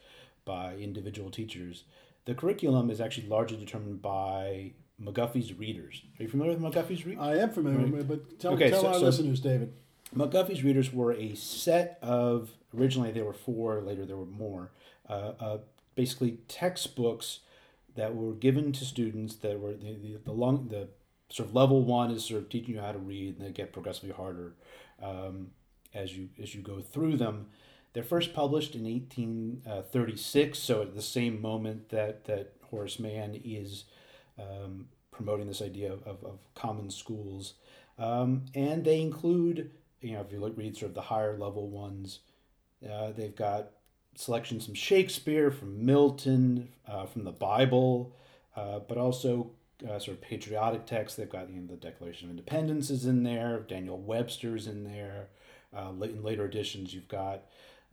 [0.47, 1.85] by individual teachers.
[2.25, 6.03] The curriculum is actually largely determined by McGuffey's readers.
[6.19, 7.23] Are you familiar with McGuffey's readers?
[7.23, 7.93] I am familiar right.
[7.93, 9.73] with but tell, okay, tell so, our so listeners, David.
[10.15, 14.71] McGuffey's readers were a set of, originally there were four, later there were more,
[15.09, 15.59] uh, uh,
[15.95, 17.41] basically textbooks
[17.95, 20.89] that were given to students that were the, the, the long, the
[21.29, 23.73] sort of level one is sort of teaching you how to read and they get
[23.73, 24.55] progressively harder
[25.03, 25.49] um,
[25.93, 27.47] as you as you go through them
[27.97, 33.85] they're first published in 1836, so at the same moment that, that Horace Mann is
[34.39, 37.55] um, promoting this idea of, of, common schools.
[37.99, 39.71] Um, and they include,
[40.01, 42.21] you know, if you look, read sort of the higher level ones,
[42.89, 43.71] uh, they've got
[44.15, 48.15] selections from Shakespeare, from Milton, uh, from the Bible,
[48.55, 49.53] uh, but also
[49.85, 51.17] uh, sort of patriotic texts.
[51.17, 55.29] They've got you know, the Declaration of Independence is in there, Daniel Webster's in there.
[55.77, 57.43] Uh, in later editions, you've got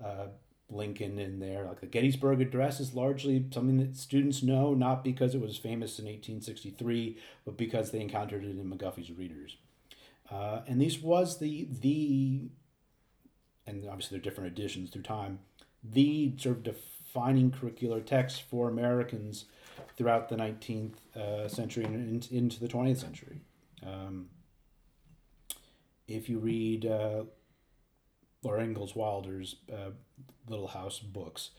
[0.03, 0.27] uh,
[0.75, 1.65] Lincoln in there.
[1.65, 5.99] Like the Gettysburg Address is largely something that students know, not because it was famous
[5.99, 9.57] in 1863, but because they encountered it in McGuffey's readers.
[10.31, 12.49] Uh, and this was the the,
[13.67, 15.39] and obviously there are different editions through time,
[15.83, 19.45] the sort of defining curricular text for Americans
[19.95, 23.41] throughout the 19th uh, century and into the 20th century.
[23.85, 24.29] Um,
[26.07, 27.23] if you read uh,
[28.43, 29.91] Laura Ingalls Wilder's uh,
[30.47, 31.51] Little House books.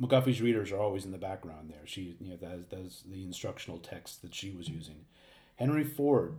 [0.00, 1.86] McGuffey's readers are always in the background there.
[1.86, 5.04] She, you know, that's, that's the instructional text that she was using.
[5.56, 6.38] Henry Ford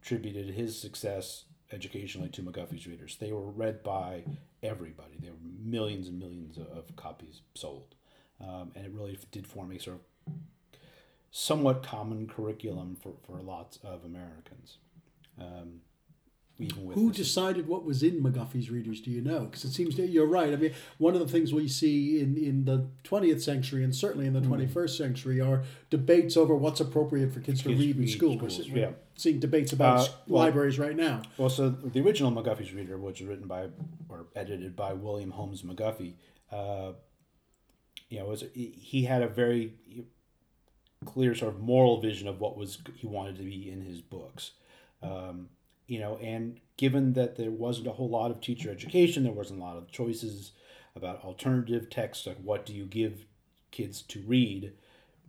[0.00, 3.16] attributed his success educationally to McGuffey's readers.
[3.20, 4.24] They were read by
[4.62, 5.16] everybody.
[5.20, 7.94] There were millions and millions of, copies sold.
[8.40, 10.34] Um, and it really did form a sort of
[11.30, 14.78] somewhat common curriculum for, for lots of Americans.
[15.38, 15.82] Um,
[16.58, 19.00] who decided what was in McGuffey's readers?
[19.00, 19.40] Do you know?
[19.40, 20.52] Because it seems that you're right.
[20.52, 24.26] I mean, one of the things we see in, in the 20th century and certainly
[24.26, 24.68] in the mm.
[24.68, 28.36] 21st century are debates over what's appropriate for kids, kids to read in school.
[28.36, 28.90] Schools, we're, yeah.
[29.14, 31.22] seeing debates about uh, well, libraries right now.
[31.36, 33.68] Well, so the original McGuffey's reader, which was written by
[34.08, 36.14] or edited by William Holmes McGuffey,
[36.50, 36.92] uh,
[38.08, 39.74] you know, was he had a very
[41.04, 44.52] clear sort of moral vision of what was he wanted to be in his books.
[45.02, 45.50] Um,
[45.88, 49.58] you know, and given that there wasn't a whole lot of teacher education, there wasn't
[49.58, 50.52] a lot of choices
[50.94, 53.24] about alternative texts, like what do you give
[53.70, 54.72] kids to read,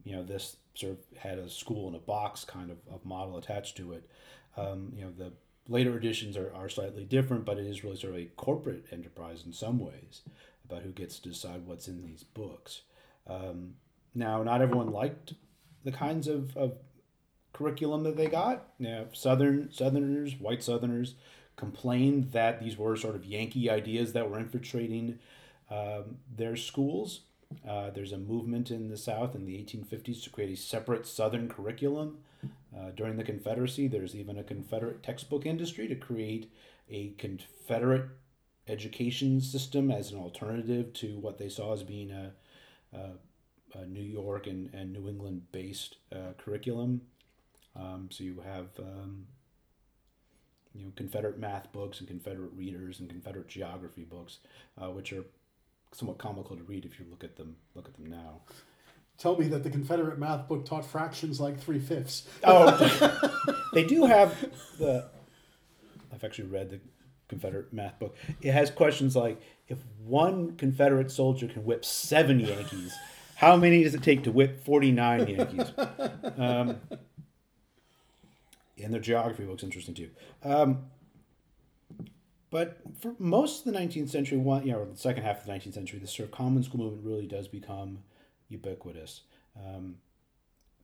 [0.03, 3.37] you know, this sort of had a school in a box kind of, of model
[3.37, 4.09] attached to it.
[4.57, 5.31] Um, you know, the
[5.67, 9.43] later editions are, are slightly different, but it is really sort of a corporate enterprise
[9.45, 10.21] in some ways
[10.65, 12.81] about who gets to decide what's in these books.
[13.27, 13.75] Um,
[14.13, 15.33] now, not everyone liked
[15.83, 16.73] the kinds of, of
[17.59, 18.69] curriculum that they got.
[18.79, 21.15] You Southern Southerners, white Southerners,
[21.57, 25.19] complained that these were sort of Yankee ideas that were infiltrating
[25.69, 27.21] um, their schools.
[27.67, 31.49] Uh, there's a movement in the South in the 1850s to create a separate Southern
[31.49, 32.19] curriculum.
[32.75, 36.51] Uh, during the Confederacy, there's even a Confederate textbook industry to create
[36.89, 38.05] a Confederate
[38.67, 42.31] education system as an alternative to what they saw as being a,
[42.93, 47.01] a, a New York and, and New England based uh, curriculum.
[47.79, 49.27] Um, so you have um,
[50.73, 54.39] you know Confederate math books and Confederate readers and Confederate geography books,
[54.81, 55.23] uh, which are
[55.91, 58.41] somewhat comical to read if you look at them look at them now.
[59.17, 62.25] Tell me that the Confederate math book taught fractions like three fifths.
[62.43, 64.33] Oh, they do have
[64.77, 65.09] the.
[66.13, 66.79] I've actually read the
[67.27, 68.15] Confederate math book.
[68.41, 72.93] It has questions like if one Confederate soldier can whip seven Yankees,
[73.35, 75.71] how many does it take to whip 49 Yankees?
[76.37, 76.77] Um,
[78.83, 80.09] and their geography looks interesting too.
[80.43, 80.85] Um,
[82.51, 85.51] but for most of the 19th century, one you know, the second half of the
[85.51, 87.99] 19th century, the sort of common school movement really does become
[88.47, 89.21] ubiquitous
[89.55, 89.95] um,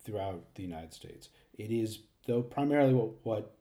[0.04, 1.30] throughout the United States.
[1.58, 3.56] It is, though, primarily what, what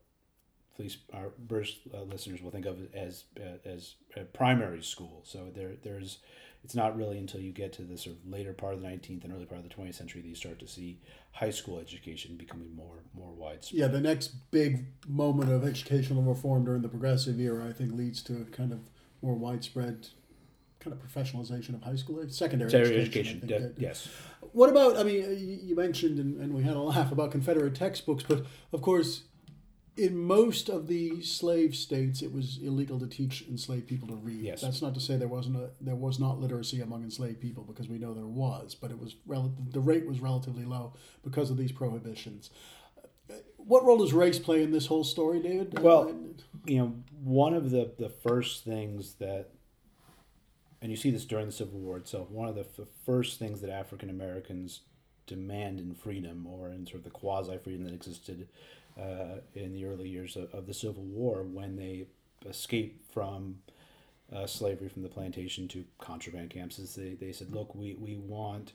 [0.75, 5.23] at least our British uh, listeners will think of as uh, as a primary school.
[5.25, 6.19] So there there's
[6.65, 9.23] it's not really until you get to the sort of later part of the 19th
[9.23, 10.99] and early part of the 20th century that you start to see
[11.33, 13.79] high school education becoming more more widespread.
[13.79, 18.23] Yeah, the next big moment of educational reform during the progressive era, I think, leads
[18.23, 18.81] to kind of
[19.21, 20.09] more widespread
[20.81, 23.39] kind of professionalization of high school, secondary, secondary education.
[23.45, 24.09] education de- yes.
[24.53, 24.97] What about?
[24.97, 28.81] I mean, you mentioned, and, and we had a laugh about Confederate textbooks, but of
[28.81, 29.25] course,
[29.97, 34.41] in most of the slave states, it was illegal to teach enslaved people to read.
[34.41, 34.61] Yes.
[34.61, 37.89] That's not to say there wasn't a there was not literacy among enslaved people because
[37.89, 41.57] we know there was, but it was rel- the rate was relatively low because of
[41.57, 42.51] these prohibitions.
[43.57, 45.79] What role does race play in this whole story, David?
[45.79, 46.15] Uh, well,
[46.67, 49.51] you know, one of the the first things that
[50.83, 52.31] and you see this during the Civil War itself.
[52.31, 54.81] One of the f- first things that African Americans
[55.27, 58.49] demand in freedom, or in sort of the quasi freedom that existed
[58.99, 62.07] uh, in the early years of, of, the Civil War, when they
[62.47, 63.57] escaped from
[64.33, 68.17] uh, slavery from the plantation to contraband camps, is they, they said, look, we, we
[68.17, 68.73] want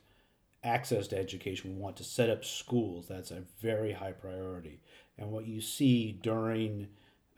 [0.64, 1.76] access to education.
[1.76, 3.08] We want to set up schools.
[3.08, 4.82] That's a very high priority.
[5.18, 6.88] And what you see during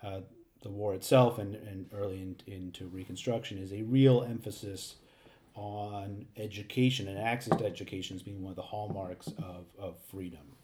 [0.04, 0.22] uh,
[0.62, 4.96] the war itself and, and early in, into Reconstruction is a real emphasis
[5.54, 10.56] on education and access to education as being one of the hallmarks of, of freedom.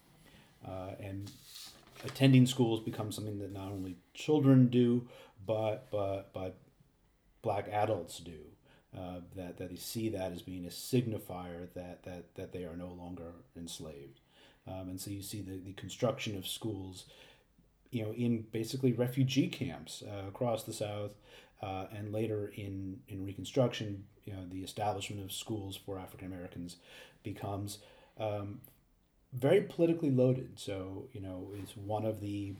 [0.66, 1.30] Uh, and
[2.04, 5.08] attending schools becomes something that not only children do,
[5.46, 6.56] but, but, but
[7.42, 8.38] black adults do.
[8.96, 12.74] Uh, that, that they see that as being a signifier that, that, that they are
[12.74, 14.20] no longer enslaved.
[14.66, 17.04] Um, and so you see the, the construction of schools
[17.90, 21.12] you know, in basically refugee camps uh, across the South,
[21.62, 26.76] uh, and later in, in Reconstruction, you know, the establishment of schools for African Americans
[27.22, 27.78] becomes
[28.18, 28.60] um,
[29.32, 30.58] very politically loaded.
[30.58, 32.54] So, you know, it's one of the,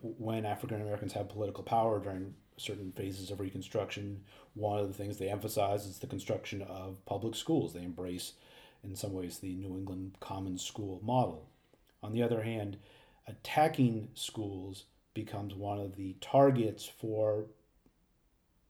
[0.00, 4.22] when African Americans have political power during certain phases of Reconstruction,
[4.54, 7.72] one of the things they emphasize is the construction of public schools.
[7.72, 8.34] They embrace,
[8.82, 11.48] in some ways, the New England Common School model.
[12.02, 12.78] On the other hand,
[13.26, 17.46] attacking schools becomes one of the targets for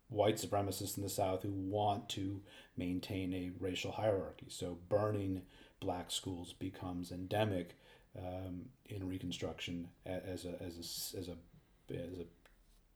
[0.09, 2.41] white supremacists in the South who want to
[2.77, 4.47] maintain a racial hierarchy.
[4.49, 5.43] So burning
[5.81, 7.77] black schools becomes endemic
[8.19, 11.37] um, in Reconstruction as a, as a, as a,
[11.95, 12.27] as a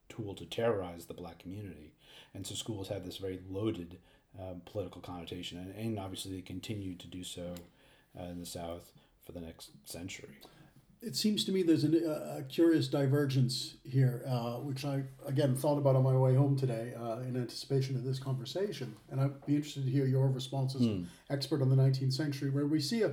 [0.09, 1.92] tool to terrorize the black community.
[2.35, 3.99] And so schools have this very loaded
[4.38, 7.55] um, political connotation, and, and obviously they continue to do so
[8.18, 8.92] uh, in the South
[9.25, 10.38] for the next century
[11.05, 15.79] it seems to me there's an, a curious divergence here, uh, which I again thought
[15.79, 19.55] about on my way home today uh, in anticipation of this conversation, and I'd be
[19.55, 21.07] interested to hear your response as mm.
[21.31, 23.12] expert on the 19th century, where we see a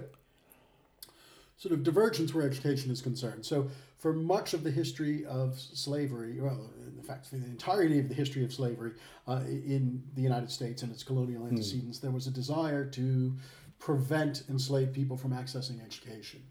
[1.57, 3.45] sort of divergence where education is concerned.
[3.45, 8.09] So, for much of the history of slavery, well, in fact, for the entirety of
[8.09, 8.93] the history of slavery
[9.27, 11.49] uh, in the United States and its colonial hmm.
[11.49, 12.01] antecedents, mm.
[12.01, 13.35] there was a desire to
[13.79, 16.41] prevent enslaved people from accessing education.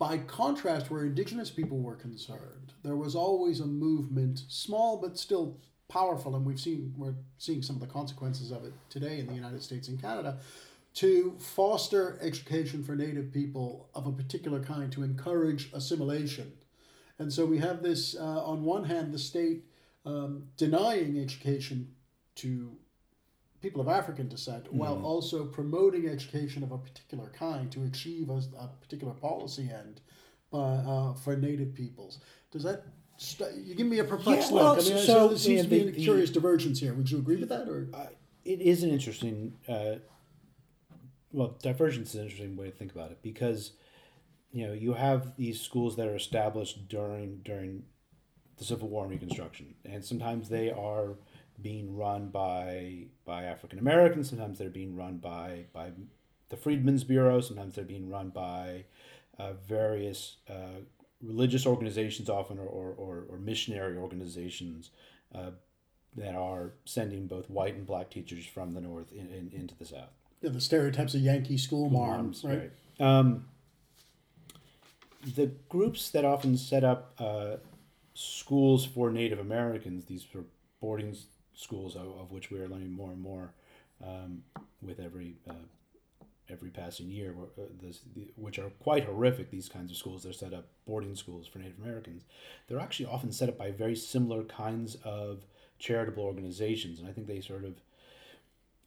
[0.00, 5.58] By contrast, where indigenous people were concerned, there was always a movement, small but still
[5.88, 9.34] powerful, and we've seen we're seeing some of the consequences of it today in the
[9.34, 10.38] United States and Canada,
[10.94, 16.50] to foster education for Native people of a particular kind to encourage assimilation.
[17.18, 19.66] And so we have this uh, on one hand, the state
[20.06, 21.94] um, denying education
[22.36, 22.78] to
[23.60, 24.72] people of African descent mm.
[24.72, 30.00] while also promoting education of a particular kind to achieve a, a particular policy end
[30.50, 32.18] by, uh, for Native peoples.
[32.50, 32.84] Does that
[33.16, 34.84] st- you give me a perplexed yeah, well, look?
[34.84, 36.94] I mean, so, so there seems to be a curious divergence here.
[36.94, 37.68] Would you agree with that?
[37.68, 38.06] Or uh,
[38.44, 39.54] it is an interesting.
[39.68, 39.96] Uh,
[41.32, 43.72] well, divergence is an interesting way to think about it because
[44.50, 47.84] you know you have these schools that are established during during
[48.56, 51.14] the Civil War and Reconstruction, and sometimes they are
[51.62, 54.28] being run by by African Americans.
[54.28, 55.92] Sometimes they're being run by by
[56.48, 57.40] the Freedmen's Bureau.
[57.40, 58.84] Sometimes they're being run by
[59.38, 60.80] uh, various uh,
[61.22, 64.90] religious organizations often or, or, or, or missionary organizations
[65.34, 65.50] uh,
[66.16, 69.84] that are sending both white and black teachers from the north in, in, into the
[69.84, 70.10] south.
[70.42, 72.70] Yeah, the stereotypes of Yankee school moms, right?
[72.98, 73.06] right.
[73.06, 73.44] Um,
[75.36, 77.56] the groups that often set up uh,
[78.14, 80.26] schools for Native Americans, these
[80.80, 81.14] boarding
[81.60, 83.52] schools of, of, which we are learning more and more
[84.04, 84.42] um,
[84.82, 85.66] with every uh,
[86.48, 87.62] every passing year, uh,
[88.36, 89.50] which are quite horrific.
[89.50, 92.24] These kinds of schools they're set up boarding schools for Native Americans.
[92.66, 95.44] They're actually often set up by very similar kinds of
[95.78, 97.74] charitable organizations, and I think they sort of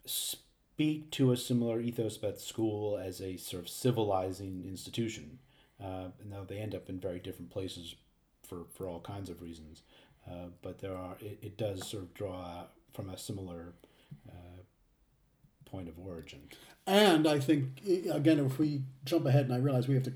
[0.05, 5.39] speak to a similar ethos about school as a sort of civilizing institution.
[5.83, 7.95] Uh, and though they end up in very different places
[8.47, 9.81] for, for all kinds of reasons,
[10.29, 12.63] uh, but there are it, it does sort of draw
[12.93, 13.73] from a similar
[14.29, 14.61] uh,
[15.65, 16.41] point of origin.
[16.85, 20.13] And I think again, if we jump ahead, and I realize we have to,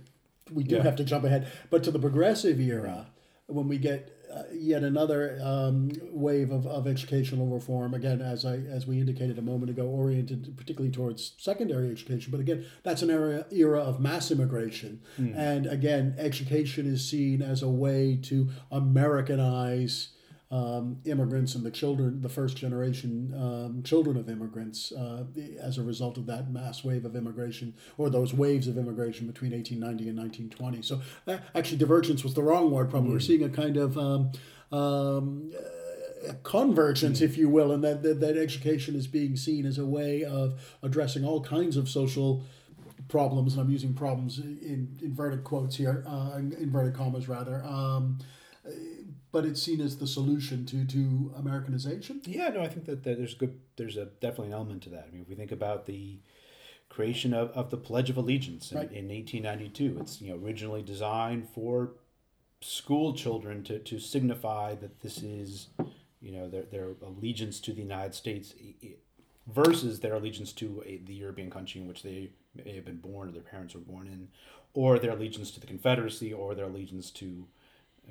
[0.51, 0.83] we do yeah.
[0.83, 3.07] have to jump ahead, but to the progressive era,
[3.47, 4.16] when we get
[4.53, 7.93] yet another um, wave of, of educational reform.
[7.93, 12.31] Again, as I as we indicated a moment ago, oriented particularly towards secondary education.
[12.31, 15.35] But again, that's an era era of mass immigration, mm.
[15.35, 20.09] and again, education is seen as a way to Americanize
[20.49, 25.25] um, immigrants and the children, the first generation um, children of immigrants, uh,
[25.61, 29.51] as a result of that mass wave of immigration or those waves of immigration between
[29.51, 30.81] 1890 and 1920.
[30.81, 32.89] So uh, actually, divergence was the wrong word.
[32.89, 33.13] Probably mm.
[33.13, 34.31] we're seeing a kind of um,
[34.71, 35.51] um
[36.43, 40.23] convergence, if you will, and that, that that education is being seen as a way
[40.23, 42.43] of addressing all kinds of social
[43.07, 47.63] problems, and I'm using problems in inverted quotes here, uh, inverted commas rather.
[49.37, 52.21] But it's seen as the solution to to Americanization.
[52.25, 53.59] Yeah, no, I think that, that there's good.
[53.75, 55.05] There's a definitely an element to that.
[55.07, 56.17] I mean, if we think about the
[56.89, 58.91] creation of, of the Pledge of Allegiance in, right.
[58.91, 61.91] in 1892, it's you know originally designed for
[62.61, 65.67] school children to, to signify that this is
[66.19, 68.55] you know their, their allegiance to the United States
[69.45, 73.29] versus their allegiance to a, the European country in which they may have been born
[73.29, 74.29] or their parents were born in,
[74.73, 77.45] or their allegiance to the Confederacy or their allegiance to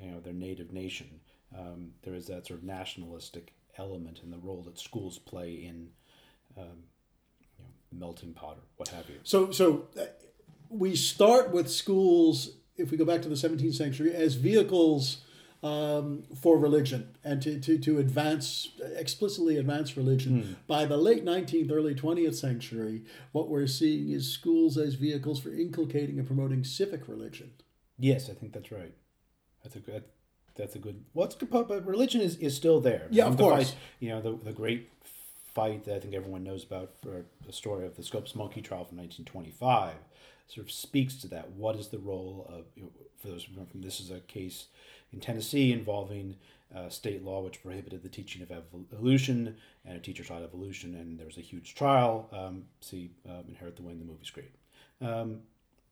[0.01, 1.19] you know their native nation.
[1.57, 5.89] Um, there is that sort of nationalistic element in the role that schools play in
[6.57, 6.83] um,
[7.57, 9.19] you know, melting pot or what have you.
[9.23, 10.05] So, so uh,
[10.69, 12.57] we start with schools.
[12.75, 15.23] If we go back to the 17th century, as vehicles
[15.63, 20.41] um, for religion and to, to, to advance, explicitly advance religion.
[20.41, 20.53] Hmm.
[20.67, 25.49] By the late 19th, early 20th century, what we're seeing is schools as vehicles for
[25.49, 27.51] inculcating and promoting civic religion.
[27.97, 28.93] Yes, I think that's right.
[29.67, 30.03] That's a good.
[30.55, 31.03] That's a good.
[31.13, 33.07] Well, good, but religion is, is still there.
[33.11, 33.71] Yeah, of course.
[33.71, 34.89] Fight, you know the the great
[35.53, 38.85] fight that I think everyone knows about for the story of the Scopes Monkey trial
[38.85, 39.95] from 1925
[40.47, 41.51] sort of speaks to that.
[41.51, 44.67] What is the role of you know, for those from this is a case
[45.11, 46.37] in Tennessee involving
[46.73, 51.19] uh, state law which prohibited the teaching of evolution, and a teacher taught evolution, and
[51.19, 52.29] there was a huge trial.
[52.31, 54.51] Um, see, um, Inherit the Wind, the movie's great.
[55.01, 55.39] Um,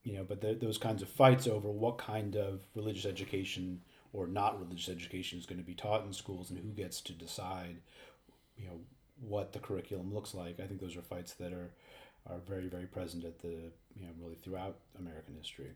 [0.06, 3.82] you know, but the, those kinds of fights over what kind of religious education
[4.14, 7.12] or not religious education is going to be taught in schools and who gets to
[7.12, 7.78] decide,
[8.56, 8.80] you know,
[9.20, 10.60] what the curriculum looks like.
[10.60, 11.72] I think those are fights that are
[12.28, 15.72] are very very present at the you know really throughout American history.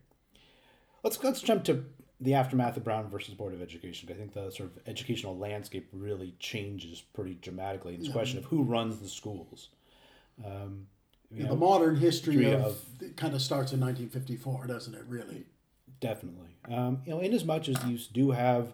[1.03, 1.85] Let's let's jump to
[2.21, 4.09] the aftermath of Brown versus Board of Education.
[4.11, 7.95] I think the sort of educational landscape really changes pretty dramatically.
[7.95, 9.69] This question of who runs the schools.
[10.45, 10.87] Um,
[11.31, 12.77] know, the modern history of, of
[13.15, 15.03] kind of starts in 1954, doesn't it?
[15.07, 15.45] Really,
[15.99, 16.57] definitely.
[16.69, 18.73] Um, you know, in as much as you do have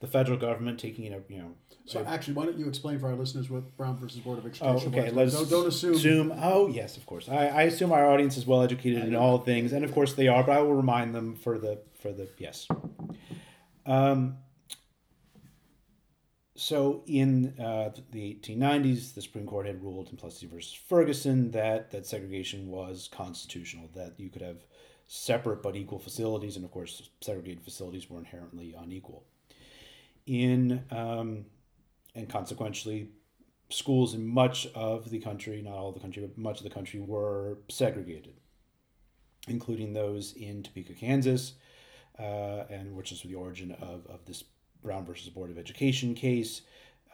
[0.00, 1.52] the federal government taking a you know.
[1.84, 4.46] So a, actually, why don't you explain for our listeners what Brown versus Board of
[4.46, 4.66] Education?
[4.66, 5.10] Oh, okay.
[5.10, 5.14] Was?
[5.14, 5.94] Let's don't, don't assume.
[5.94, 6.32] Assume.
[6.40, 7.28] Oh, yes, of course.
[7.28, 10.28] I, I assume our audience is well educated in all things, and of course they
[10.28, 10.42] are.
[10.42, 12.68] But I will remind them for the for the yes.
[13.84, 14.38] Um,
[16.56, 21.90] so in uh, the 1890s, the Supreme Court had ruled in Plessy versus Ferguson that
[21.90, 24.64] that segregation was constitutional, that you could have
[25.06, 29.24] separate but equal facilities, and of course, segregated facilities were inherently unequal.
[30.26, 31.44] In um,
[32.14, 33.10] and consequently,
[33.68, 36.70] schools in much of the country, not all of the country, but much of the
[36.70, 38.34] country, were segregated,
[39.48, 41.52] including those in Topeka, Kansas,
[42.18, 44.42] uh, and which is the origin of, of this
[44.86, 46.62] Brown versus Board of Education case.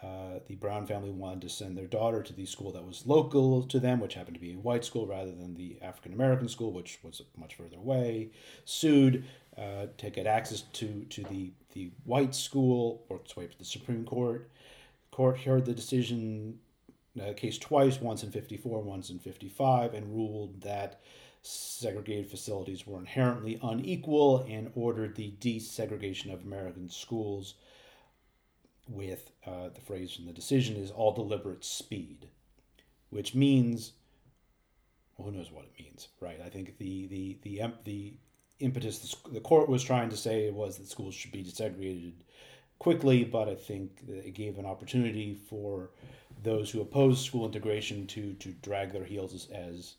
[0.03, 3.63] Uh, the Brown family wanted to send their daughter to the school that was local
[3.63, 6.73] to them, which happened to be a white school rather than the African American school,
[6.73, 8.31] which was much further away.
[8.65, 9.25] Sued
[9.57, 13.65] uh, to get access to, to the, the white school, worked its way to the
[13.65, 14.51] Supreme Court.
[15.13, 16.59] Court heard the decision
[17.21, 21.01] uh, case twice, once in 54, once in 55, and ruled that
[21.43, 27.55] segregated facilities were inherently unequal and ordered the desegregation of American schools
[28.89, 32.29] with uh, the phrase from the decision is all deliberate speed,
[33.11, 33.93] which means,
[35.17, 36.41] well, who knows what it means, right?
[36.45, 38.15] I think the the the the
[38.61, 42.15] impetus the, the court was trying to say was that schools should be desegregated
[42.79, 45.91] quickly, but I think it gave an opportunity for
[46.43, 49.95] those who opposed school integration to to drag their heels as, as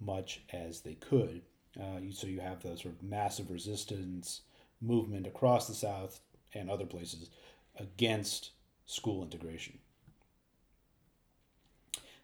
[0.00, 1.42] much as they could.
[1.78, 4.42] Uh, you, so you have the sort of massive resistance
[4.80, 6.20] movement across the South
[6.54, 7.30] and other places
[7.78, 8.50] against
[8.86, 9.78] school integration.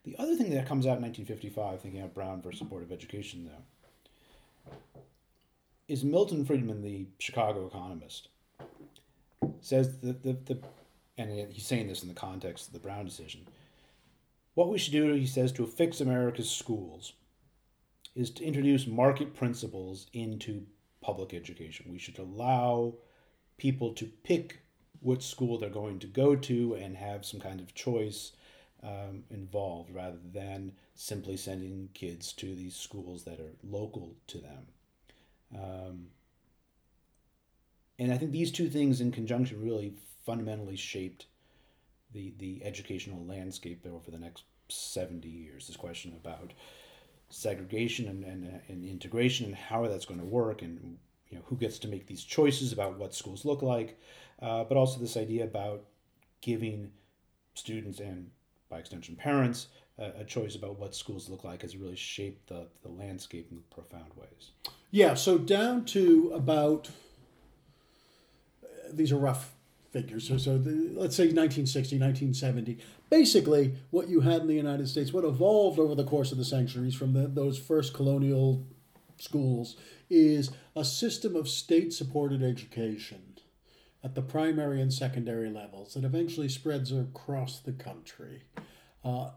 [0.05, 3.49] The other thing that comes out in 1955, thinking of Brown versus Board of Education,
[3.49, 4.73] though,
[5.87, 8.29] is Milton Friedman, the Chicago economist,
[9.61, 10.59] says that the, the
[11.19, 13.47] and he's saying this in the context of the Brown decision.
[14.55, 17.13] What we should do, he says, to fix America's schools
[18.15, 20.67] is to introduce market principles into
[21.01, 21.87] public education.
[21.91, 22.95] We should allow
[23.59, 24.61] people to pick
[25.01, 28.33] which school they're going to go to and have some kind of choice
[28.83, 34.67] um, involved rather than simply sending kids to these schools that are local to them.
[35.55, 36.07] Um,
[37.99, 39.95] and I think these two things in conjunction really
[40.25, 41.27] fundamentally shaped
[42.13, 45.67] the, the educational landscape over the next 70 years.
[45.67, 46.53] This question about
[47.33, 50.99] segregation and, and, and integration and how that's going to work and
[51.31, 53.99] you know who gets to make these choices about what schools look like
[54.43, 55.83] uh, but also this idea about
[56.43, 56.91] giving
[57.55, 58.31] students and
[58.69, 59.69] by extension parents
[59.99, 63.63] uh, a choice about what schools look like has really shaped the, the landscape in
[63.71, 64.51] profound ways
[64.91, 66.91] yeah so down to about
[68.63, 69.55] uh, these are rough
[69.93, 70.27] figures.
[70.27, 72.79] So, so the, let's say 1960, 1970.
[73.13, 76.47] Basically, what you had in the United States, what evolved over the course of the
[76.47, 78.67] centuries from the, those first colonial
[79.19, 79.77] schools,
[80.09, 83.35] is a system of state supported education
[84.03, 88.45] at the primary and secondary levels that eventually spreads across the country.
[89.05, 89.33] Uh,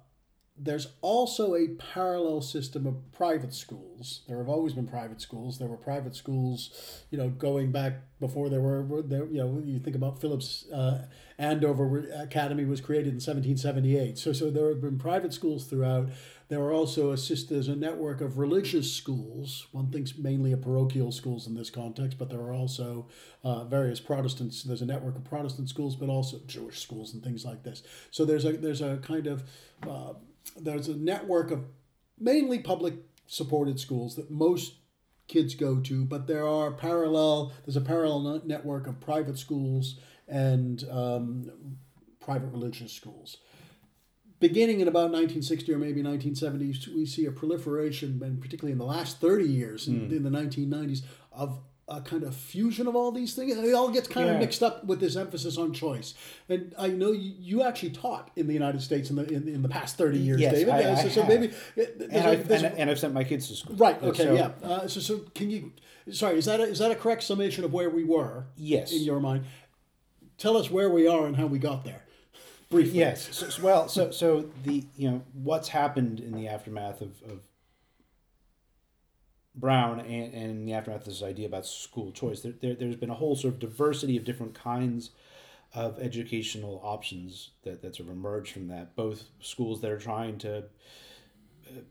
[0.57, 4.21] there's also a parallel system of private schools.
[4.27, 5.59] There have always been private schools.
[5.59, 9.25] There were private schools, you know, going back before there were there.
[9.25, 14.17] You know, you think about Phillips uh, Andover Academy was created in 1778.
[14.17, 16.07] So so there have been private schools throughout.
[16.47, 19.67] There are also a there's a network of religious schools.
[19.73, 23.07] One thinks mainly of parochial schools in this context, but there are also
[23.43, 24.63] uh, various Protestants.
[24.63, 27.83] There's a network of Protestant schools, but also Jewish schools and things like this.
[28.11, 29.43] So there's a there's a kind of
[29.85, 30.13] uh,
[30.59, 31.65] there's a network of
[32.19, 32.95] mainly public
[33.27, 34.75] supported schools that most
[35.27, 37.51] kids go to, but there are parallel.
[37.65, 41.77] There's a parallel network of private schools and um,
[42.19, 43.37] private religious schools.
[44.39, 48.85] Beginning in about 1960 or maybe 1970s, we see a proliferation, and particularly in the
[48.85, 49.93] last 30 years, mm.
[49.93, 50.15] in, hmm.
[50.15, 53.55] in the 1990s, of a kind of fusion of all these things.
[53.55, 54.33] It all gets kind yeah.
[54.33, 56.15] of mixed up with this emphasis on choice.
[56.49, 59.61] And I know you, you actually taught in the United States in the in, in
[59.61, 60.73] the past thirty years, yes, David.
[60.73, 63.75] I, so, I so maybe and, I've, and, and, I've sent my kids to school.
[63.75, 64.01] Right.
[64.01, 64.23] Okay.
[64.23, 64.51] So, yeah.
[64.63, 65.73] Uh, so so can you?
[66.11, 68.47] Sorry, is that a, is that a correct summation of where we were?
[68.55, 68.91] Yes.
[68.91, 69.45] In your mind,
[70.37, 72.01] tell us where we are and how we got there.
[72.71, 72.99] Briefly.
[72.99, 73.29] Yes.
[73.31, 77.41] So, well, so so the you know what's happened in the aftermath of, of
[79.55, 82.95] Brown and, and in the aftermath of this idea about school choice, there, there, there's
[82.95, 85.11] been a whole sort of diversity of different kinds
[85.73, 88.95] of educational options that, that sort of emerged from that.
[88.95, 91.81] Both schools that are trying to uh,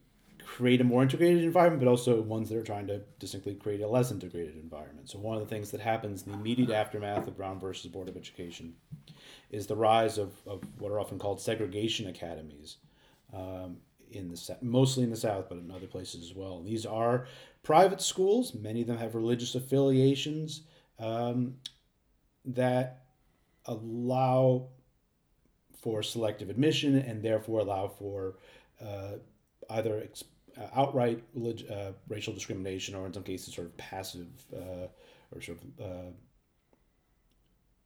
[0.44, 3.88] create a more integrated environment, but also ones that are trying to distinctly create a
[3.88, 5.10] less integrated environment.
[5.10, 8.08] So, one of the things that happens in the immediate aftermath of Brown versus Board
[8.08, 8.74] of Education
[9.50, 12.76] is the rise of, of what are often called segregation academies.
[13.32, 13.78] Um,
[14.14, 16.62] in the mostly in the South, but in other places as well.
[16.62, 17.26] These are
[17.64, 18.54] private schools.
[18.54, 20.62] Many of them have religious affiliations
[21.00, 21.56] um,
[22.44, 23.06] that
[23.66, 24.68] allow
[25.80, 28.36] for selective admission and therefore allow for
[28.80, 29.14] uh,
[29.70, 30.24] either ex-
[30.56, 34.86] uh, outright relig- uh, racial discrimination or in some cases sort of passive uh,
[35.34, 36.10] or sort of uh,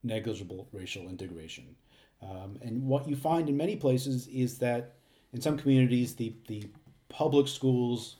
[0.02, 1.74] negligible racial integration.
[2.20, 4.96] Um, and what you find in many places is that
[5.32, 6.68] in some communities, the, the
[7.08, 8.16] public schools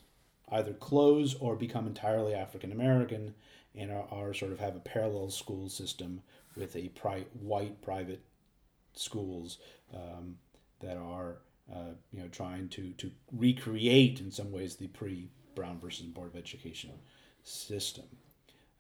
[0.51, 3.35] either close or become entirely African American
[3.75, 6.23] and are, are, sort of have a parallel school system
[6.57, 8.23] with a pri- white private
[8.95, 9.59] schools
[9.95, 10.37] um,
[10.81, 11.37] that are
[11.73, 16.29] uh, you know trying to to recreate in some ways the pre Brown versus Board
[16.29, 16.91] of Education
[17.43, 18.05] system.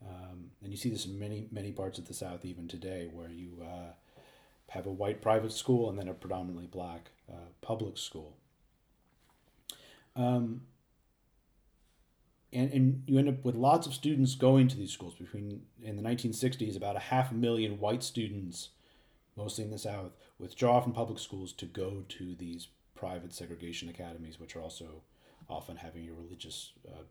[0.09, 3.31] Um, and you see this in many many parts of the South even today, where
[3.31, 3.93] you uh,
[4.71, 8.37] have a white private school and then a predominantly black uh, public school.
[10.15, 10.63] Um,
[12.53, 15.15] and, and you end up with lots of students going to these schools.
[15.15, 18.71] Between in the 1960s, about a half a million white students,
[19.37, 24.41] mostly in the South, withdraw from public schools to go to these private segregation academies,
[24.41, 25.03] which are also
[25.49, 27.03] often having a religious uh,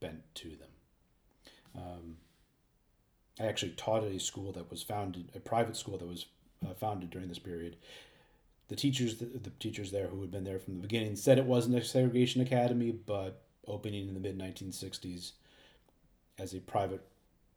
[0.00, 0.68] bent to them.
[1.76, 2.16] Um,
[3.38, 6.26] I actually taught at a school that was founded, a private school that was
[6.64, 7.76] uh, founded during this period.
[8.68, 11.44] The teachers, the, the teachers there who had been there from the beginning, said it
[11.44, 15.32] wasn't a segregation academy, but opening in the mid 1960s
[16.38, 17.06] as a private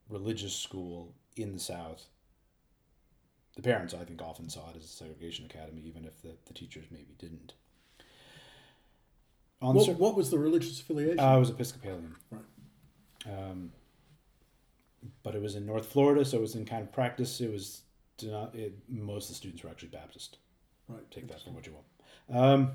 [0.10, 2.05] religious school in the South.
[3.55, 6.53] The parents, I think, often saw it as a segregation academy, even if the, the
[6.53, 7.53] teachers maybe didn't.
[9.62, 11.20] On what, what was the religious affiliation?
[11.20, 12.16] Uh, I was Episcopalian.
[12.32, 12.41] Right.
[13.26, 13.72] Um,
[15.24, 17.41] but it was in North Florida, so it was in kind of practice.
[17.41, 17.82] It was
[18.24, 20.38] not, it, most of the students were actually Baptist.
[20.88, 21.12] Right.
[21.12, 21.86] Take that for what you want.
[22.32, 22.72] Um,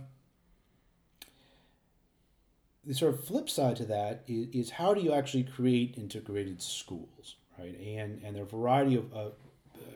[2.87, 6.63] the sort of flip side to that is, is how do you actually create integrated
[6.63, 7.79] schools, right?
[7.79, 9.31] And and there are a variety of, uh,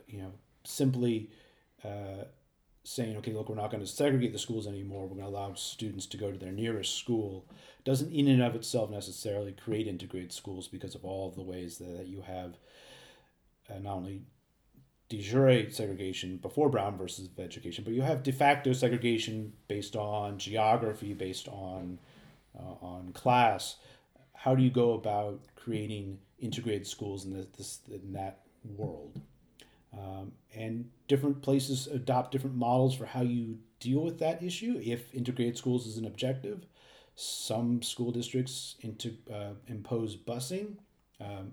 [0.06, 0.32] you know,
[0.64, 1.30] simply
[1.84, 2.24] uh,
[2.84, 5.02] saying, okay, look, we're not going to segregate the schools anymore.
[5.02, 7.46] We're going to allow students to go to their nearest school.
[7.84, 11.78] Doesn't in and of itself necessarily create integrated schools because of all of the ways
[11.78, 12.56] that, that you have
[13.70, 14.22] uh, not only
[15.08, 20.38] de jure segregation before Brown versus education, but you have de facto segregation based on
[20.38, 21.98] geography, based on
[22.58, 23.76] uh, on class.
[24.34, 29.20] How do you go about creating integrated schools in this in that world?
[29.92, 34.80] Um, and different places adopt different models for how you deal with that issue.
[34.84, 36.66] If integrated schools is an objective,
[37.14, 40.76] some school districts into, uh, impose busing.
[41.20, 41.52] Um,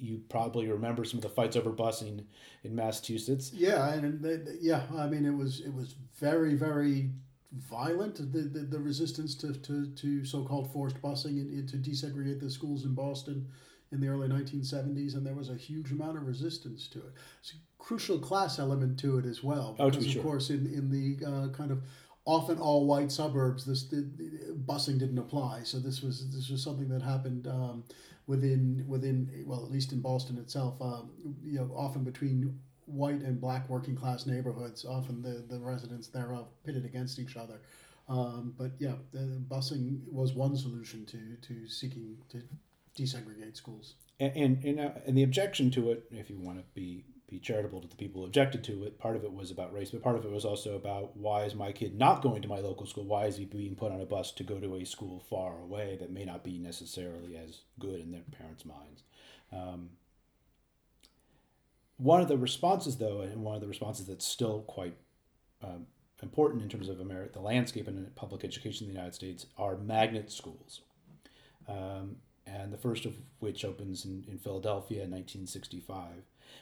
[0.00, 2.24] you probably remember some of the fights over busing
[2.64, 3.52] in Massachusetts.
[3.52, 7.10] Yeah, and they, yeah, I mean it was it was very very
[7.56, 12.50] violent the, the, the resistance to, to, to so-called forced busing and, to desegregate the
[12.50, 13.46] schools in Boston
[13.92, 17.12] in the early 1970s, and there was a huge amount of resistance to it.
[17.40, 20.20] It's a crucial class element to it as well, oh, because oh, sure.
[20.20, 21.82] of course in in the uh, kind of
[22.26, 25.62] often all white suburbs, this busing didn't apply.
[25.64, 27.84] So this was this was something that happened um,
[28.26, 30.80] within within well at least in Boston itself.
[30.80, 31.10] Um,
[31.44, 36.46] you know, often between white and black working class neighborhoods, often the, the residents thereof
[36.64, 37.60] pitted against each other.
[38.08, 42.42] Um, but yeah, the busing was one solution to, to seeking to
[42.96, 43.94] desegregate schools.
[44.20, 47.38] And and, and, uh, and the objection to it, if you want to be be
[47.38, 50.02] charitable to the people who objected to it, part of it was about race, but
[50.02, 52.86] part of it was also about why is my kid not going to my local
[52.86, 53.04] school?
[53.04, 55.96] Why is he being put on a bus to go to a school far away
[56.00, 59.02] that may not be necessarily as good in their parents' minds?
[59.52, 59.90] Um,
[61.96, 64.96] one of the responses, though, and one of the responses that's still quite
[65.62, 65.86] um,
[66.22, 69.76] important in terms of America, the landscape and public education in the United States, are
[69.76, 70.80] magnet schools.
[71.68, 72.16] Um,
[72.46, 76.08] and the first of which opens in, in Philadelphia in 1965.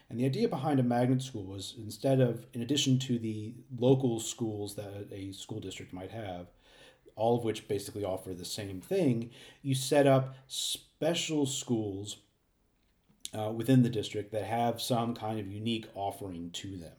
[0.09, 4.21] And the idea behind a magnet school was instead of, in addition to the local
[4.21, 6.47] schools that a school district might have,
[7.17, 9.31] all of which basically offer the same thing,
[9.61, 12.19] you set up special schools
[13.39, 16.93] uh, within the district that have some kind of unique offering to them.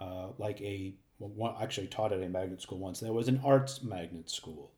[0.00, 3.40] Uh, like a, well, one, actually taught at a magnet school once, there was an
[3.44, 4.72] arts magnet school.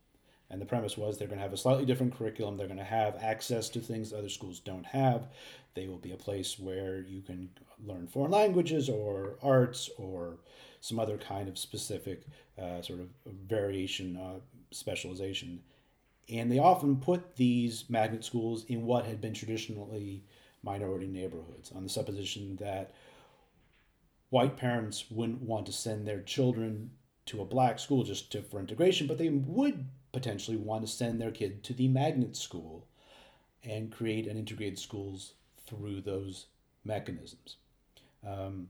[0.51, 2.57] And the premise was they're going to have a slightly different curriculum.
[2.57, 5.29] They're going to have access to things other schools don't have.
[5.75, 7.51] They will be a place where you can
[7.85, 10.39] learn foreign languages or arts or
[10.81, 12.23] some other kind of specific
[12.61, 13.09] uh, sort of
[13.47, 14.41] variation uh,
[14.71, 15.61] specialization.
[16.31, 20.25] And they often put these magnet schools in what had been traditionally
[20.63, 22.93] minority neighborhoods on the supposition that
[24.31, 26.91] white parents wouldn't want to send their children
[27.27, 31.21] to a black school just to, for integration, but they would potentially want to send
[31.21, 32.87] their kid to the magnet school
[33.63, 35.35] and create and integrate schools
[35.67, 36.47] through those
[36.85, 37.57] mechanisms.
[38.27, 38.69] Um,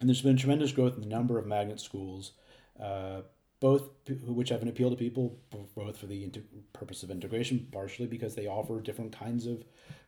[0.00, 2.32] and there's been tremendous growth in the number of magnet schools,
[2.80, 3.22] uh,
[3.62, 3.90] both
[4.26, 5.38] which have an appeal to people,
[5.76, 6.28] both for the
[6.72, 9.62] purpose of integration, partially because they offer different kinds of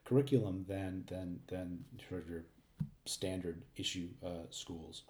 [0.04, 2.42] curriculum than than than sort of your
[3.06, 5.02] standard issue uh, schools.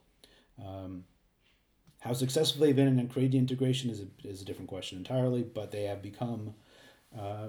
[0.62, 1.04] Um,
[2.00, 5.70] how successful they've been in creating integration is a, is a different question entirely, but
[5.70, 6.52] they have become
[7.18, 7.48] uh,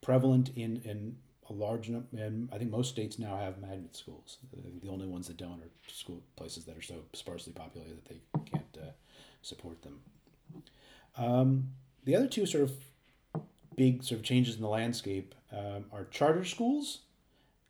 [0.00, 1.16] prevalent in, in
[1.48, 4.38] a large and I think most states now have magnet schools.
[4.80, 8.20] The only ones that don't are school places that are so sparsely populated that they
[8.44, 8.92] can't uh,
[9.42, 9.98] support them.
[11.16, 11.70] Um,
[12.04, 12.72] the other two sort of
[13.76, 17.00] big sort of changes in the landscape um, are charter schools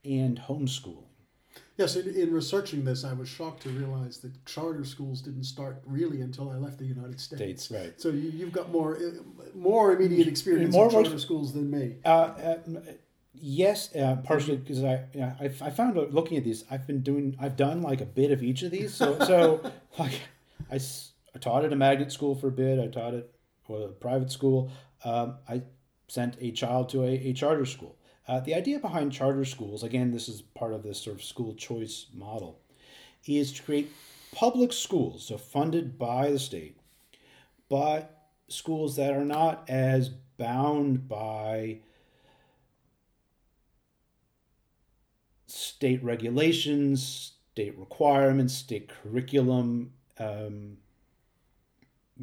[0.05, 1.05] and homeschooling.
[1.77, 5.83] Yes, in, in researching this, I was shocked to realize that charter schools didn't start
[5.87, 7.65] really until I left the United States.
[7.65, 8.01] States, right.
[8.01, 9.23] So you, you've got more uh,
[9.55, 11.97] more immediate experience More in charter work- schools than me.
[12.05, 12.59] Uh, uh,
[13.35, 17.35] yes, uh, partially because I, yeah, I I found looking at these, I've been doing,
[17.41, 18.93] I've done like a bit of each of these.
[18.95, 19.61] So so
[19.99, 20.21] like
[20.71, 20.79] I,
[21.35, 22.79] I taught at a magnet school for a bit.
[22.79, 23.29] I taught at
[23.69, 24.71] well, a private school.
[25.05, 25.63] Um, I
[26.09, 27.97] sent a child to a, a charter school.
[28.27, 31.55] Uh, the idea behind charter schools, again, this is part of this sort of school
[31.55, 32.61] choice model,
[33.27, 33.91] is to create
[34.33, 36.77] public schools, so funded by the state,
[37.69, 41.79] but schools that are not as bound by
[45.47, 50.77] state regulations, state requirements, state curriculum um,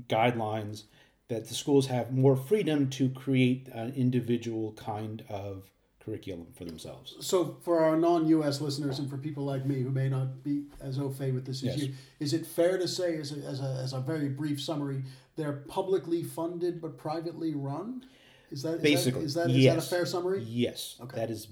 [0.10, 0.84] guidelines,
[1.28, 5.70] that the schools have more freedom to create an individual kind of
[6.00, 7.16] curriculum for themselves.
[7.20, 8.62] So for our non-U.S.
[8.62, 11.62] listeners and for people like me who may not be as au fait with this
[11.62, 11.78] Yes.
[11.78, 11.92] issue,
[12.22, 15.04] is it fair to say, as a, as, a, as a very brief summary,
[15.36, 18.06] they're publicly funded but privately run?
[18.52, 19.76] Is that is Basically, that, is, that, is yes.
[19.76, 20.42] that a fair summary?
[20.44, 21.18] Yes, Okay.
[21.18, 21.50] that is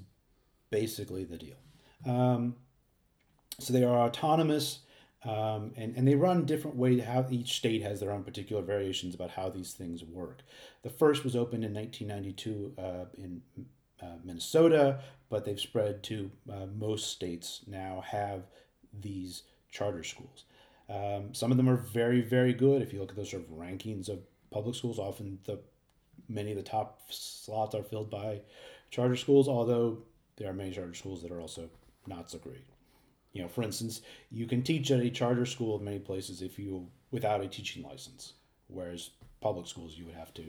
[0.70, 1.58] basically the deal.
[2.06, 2.56] Um,
[3.60, 4.80] so they are autonomous,
[5.26, 7.04] um, and and they run different ways.
[7.04, 10.44] How each state has their own particular variations about how these things work.
[10.84, 13.42] The first was opened in 1992 uh, in
[14.02, 15.00] uh, Minnesota,
[15.30, 18.44] but they've spread to uh, most states now have
[19.02, 20.46] these charter schools.
[20.88, 22.84] Um, some of them are very very good.
[22.84, 24.20] If you look at those sort of rankings of
[24.52, 25.60] public schools, often the
[26.30, 28.42] many of the top slots are filled by
[28.92, 29.98] charter schools, although
[30.38, 31.70] there are many charter schools that are also
[32.06, 32.66] not so great.
[33.36, 36.58] You know, for instance, you can teach at a charter school in many places if
[36.58, 38.32] you without a teaching license,
[38.68, 39.10] whereas
[39.42, 40.44] public schools you would have to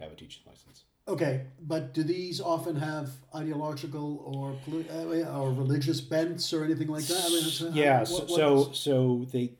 [0.00, 0.82] have a teaching license.
[1.06, 4.56] Okay, but do these often have ideological or
[4.90, 7.24] uh, or religious bents or anything like that?
[7.24, 9.52] I mean, uh, yeah, what- so, what so is- so they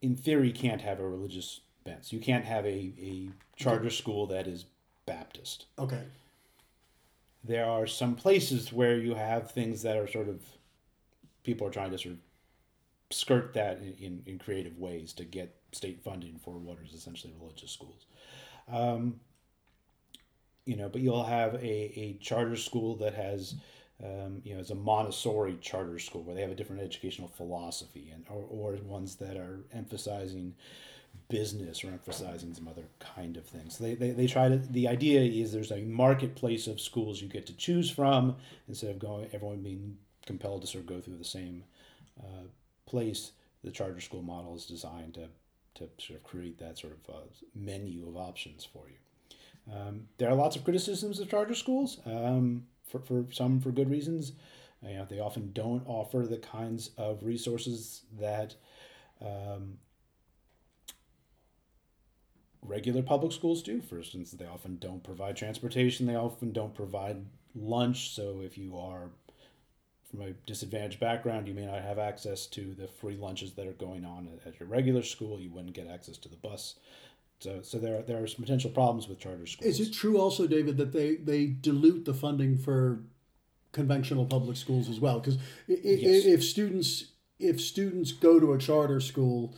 [0.00, 2.12] in theory can't have a religious bent.
[2.14, 4.64] You can't have a, a charter school that is
[5.04, 5.66] Baptist.
[5.78, 6.02] okay,
[7.44, 10.42] there are some places where you have things that are sort of
[11.42, 12.20] people are trying to sort of
[13.10, 17.32] skirt that in, in, in creative ways to get state funding for what is essentially
[17.40, 18.06] religious schools.
[18.70, 19.20] Um,
[20.64, 23.56] you know, but you'll have a, a charter school that has,
[24.02, 28.12] um, you know, it's a Montessori charter school where they have a different educational philosophy
[28.14, 30.54] and or, or ones that are emphasizing
[31.28, 33.78] business or emphasizing some other kind of things.
[33.78, 37.46] They, they, they try to, the idea is there's a marketplace of schools you get
[37.46, 38.36] to choose from
[38.68, 39.96] instead of going, everyone being
[40.26, 41.64] compelled to sort of go through the same
[42.20, 42.46] uh,
[42.86, 43.32] place.
[43.64, 45.28] The charter school model is designed to,
[45.76, 47.18] to sort of create that sort of uh,
[47.54, 49.74] menu of options for you.
[49.74, 53.90] Um, there are lots of criticisms of charter schools, um, for, for some for good
[53.90, 54.32] reasons.
[54.82, 58.56] You know, they often don't offer the kinds of resources that
[59.20, 59.78] um,
[62.62, 63.80] regular public schools do.
[63.80, 66.06] For instance, they often don't provide transportation.
[66.06, 68.14] They often don't provide lunch.
[68.14, 69.10] So if you are
[70.10, 73.72] from a disadvantaged background, you may not have access to the free lunches that are
[73.72, 75.40] going on at, your regular school.
[75.40, 76.76] You wouldn't get access to the bus.
[77.40, 79.80] So, so there are, there are some potential problems with charter schools.
[79.80, 83.00] is it true also, David, that they they dilute the funding for
[83.72, 85.18] conventional public schools as well?
[85.18, 86.24] Because Yes.
[86.24, 87.06] if students
[87.40, 89.56] if students go to a charter school,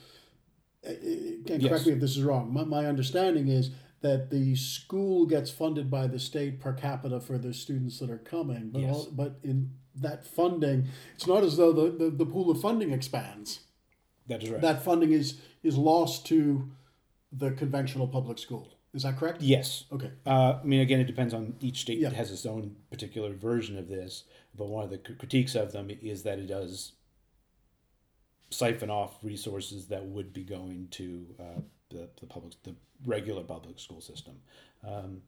[0.86, 1.86] and correct Yes.
[1.86, 2.52] me if this is wrong.
[2.52, 3.70] My, my understanding is
[4.02, 8.18] that the school gets funded by the state per capita for the students that are
[8.18, 8.94] coming, but Yes.
[8.94, 12.92] all, but in that funding, it's not as though the, the, the pool of funding
[12.92, 13.60] expands.
[14.26, 14.60] That is right.
[14.60, 16.70] That funding is is lost to
[17.32, 18.70] the conventional public school.
[18.92, 19.40] Is that correct?
[19.42, 19.84] yes.
[19.92, 20.12] Okay.
[20.24, 22.10] Uh, I mean, again, it depends on each state Yeah.
[22.10, 24.24] has its own particular version of this.
[24.56, 26.92] But one of the critiques of them is that it does
[28.54, 32.74] siphon off resources that would be going to uh, the, the public, the
[33.06, 34.34] regular public school system.
[34.86, 35.22] Um,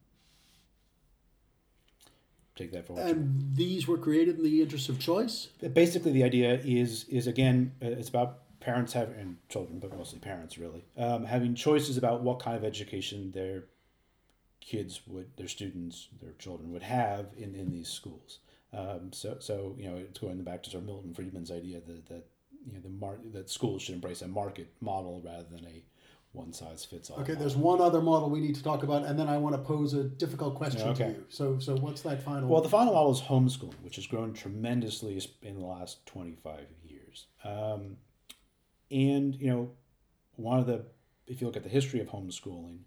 [2.55, 5.49] take that for what And these were created in the interest of choice.
[5.73, 10.19] basically the idea is is again uh, it's about parents having and children but mostly
[10.19, 13.65] parents really um, having choices about what kind of education their
[14.61, 18.41] kids would their students their children would have in, in these schools
[18.73, 22.07] um, so so you know it's going back to sort of Milton Friedman's idea that,
[22.07, 22.27] that
[22.67, 25.83] you know the mar- that schools should embrace a market model rather than a
[26.33, 27.41] one size fits all Okay, model.
[27.41, 29.95] there's one other model we need to talk about, and then I want to pose
[29.95, 31.09] a difficult question to Okay.
[31.17, 31.25] you.
[31.31, 32.49] So, so what's that final?
[32.49, 37.27] Well, the final model is homeschooling, which has grown tremendously in the last 25 years.
[37.43, 37.97] Um,
[38.91, 39.71] and, you know,
[40.35, 40.85] one of the,
[41.27, 42.81] if you look at the history of homeschooling,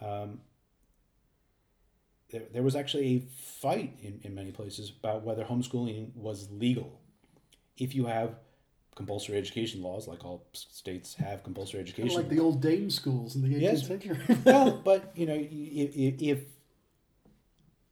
[0.00, 0.40] um,
[2.30, 3.20] there, there was actually a
[3.60, 7.00] fight in, in many places about whether homeschooling was legal.
[7.76, 8.34] If you have
[9.00, 12.90] compulsory education laws, like all states have compulsory Kind education, of like the old Dame
[12.90, 13.86] schools in the 18th Yes.
[13.86, 14.18] century.
[14.44, 16.38] well, but you know, if, if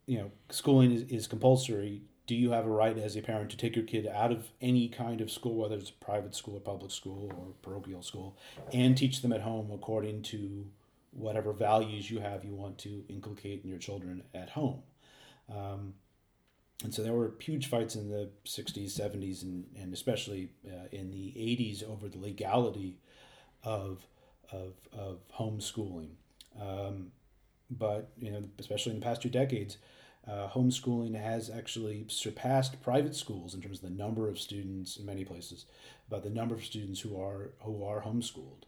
[0.04, 3.56] you know schooling is, is compulsory, do you have a right as a parent to
[3.56, 6.60] take your kid out of any kind of school, whether it's a private school or
[6.60, 8.36] public school or parochial school,
[8.70, 10.66] and teach them at home according to
[11.12, 14.82] whatever values you have you want to inculcate in your children at home?
[15.50, 15.94] Um,
[16.84, 21.10] and so there were huge fights in the 60s, 70s, and, and especially uh, in
[21.10, 22.98] the 80s over the legality
[23.64, 24.06] of,
[24.52, 26.10] of, of homeschooling.
[26.60, 27.10] Um,
[27.70, 29.78] but, you know, especially in the past two decades,
[30.26, 35.06] uh, homeschooling has actually surpassed private schools in terms of the number of students in
[35.06, 35.64] many places,
[36.06, 38.64] about the number of students who are who are homeschooled.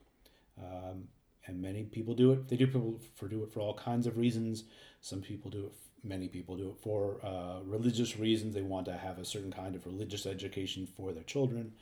[0.59, 1.09] Um,
[1.47, 2.49] and many people do it.
[2.49, 4.65] They do people for do it for all kinds of reasons.
[5.01, 5.73] Some people do it.
[6.03, 8.55] Many people do it for uh, religious reasons.
[8.55, 11.73] They want to have a certain kind of religious education for their children.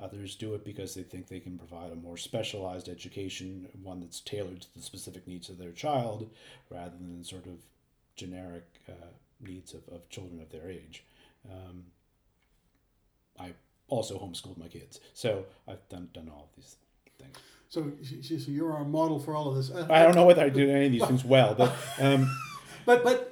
[0.00, 4.20] Others do it because they think they can provide a more specialized education, one that's
[4.20, 6.30] tailored to the specific needs of their child,
[6.70, 7.58] rather than sort of
[8.16, 8.92] generic uh,
[9.40, 11.04] needs of, of children of their age.
[11.50, 11.84] Um,
[13.38, 13.52] I
[13.88, 16.76] also homeschooled my kids, so I've done done all of these
[17.18, 17.36] things.
[17.68, 19.70] So, so you're our model for all of this.
[19.70, 22.28] Uh, I don't know whether I do any of these things well, but um,
[22.84, 23.29] But but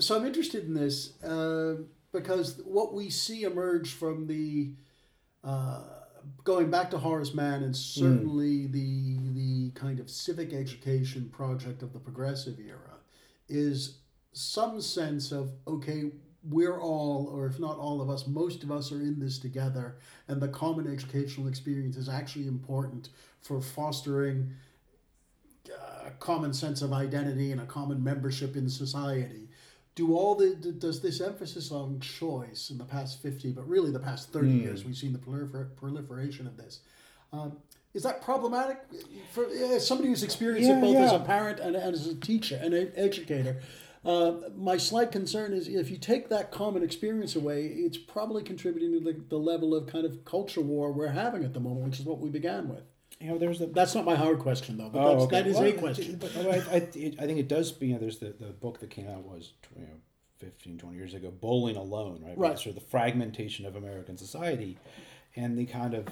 [0.00, 1.76] so I'm interested in this uh,
[2.12, 4.74] because what we see emerge from the
[5.44, 5.82] uh,
[6.44, 11.92] going back to Horace Mann and certainly the the kind of civic education project of
[11.92, 12.98] the progressive era
[13.48, 13.98] is
[14.32, 16.10] some sense of okay
[16.48, 19.98] we're all or if not all of us most of us are in this together
[20.28, 23.08] and the common educational experience is actually important
[23.40, 24.52] for fostering
[26.06, 29.45] a common sense of identity and a common membership in society.
[29.96, 33.90] Do all the d- does this emphasis on choice in the past fifty, but really
[33.90, 36.80] the past thirty years, we've seen the prolifer- proliferation of this.
[37.32, 37.56] Um,
[37.94, 38.78] is that problematic
[39.32, 42.14] for uh, somebody who's experienced Yeah, it both as a parent and, and as a
[42.14, 43.62] teacher and an educator?
[44.04, 48.92] Uh, my slight concern is if you take that common experience away, it's probably contributing
[48.92, 51.98] to the, the level of kind of culture war we're having at the moment, which
[51.98, 52.84] is what we began with.
[53.20, 54.88] You know, there's the That's not my hard question, though.
[54.88, 55.42] But Oh, that's, okay.
[55.42, 56.16] that is Well, a question.
[56.16, 57.74] But I, I, it, I think it does.
[57.80, 59.94] You know, there's the, the book that came out was you know
[60.38, 62.36] 15, 20 years ago, Bowling Alone, right?
[62.36, 62.58] Right.
[62.58, 64.76] Sort of the fragmentation of American society,
[65.34, 66.06] and the kind of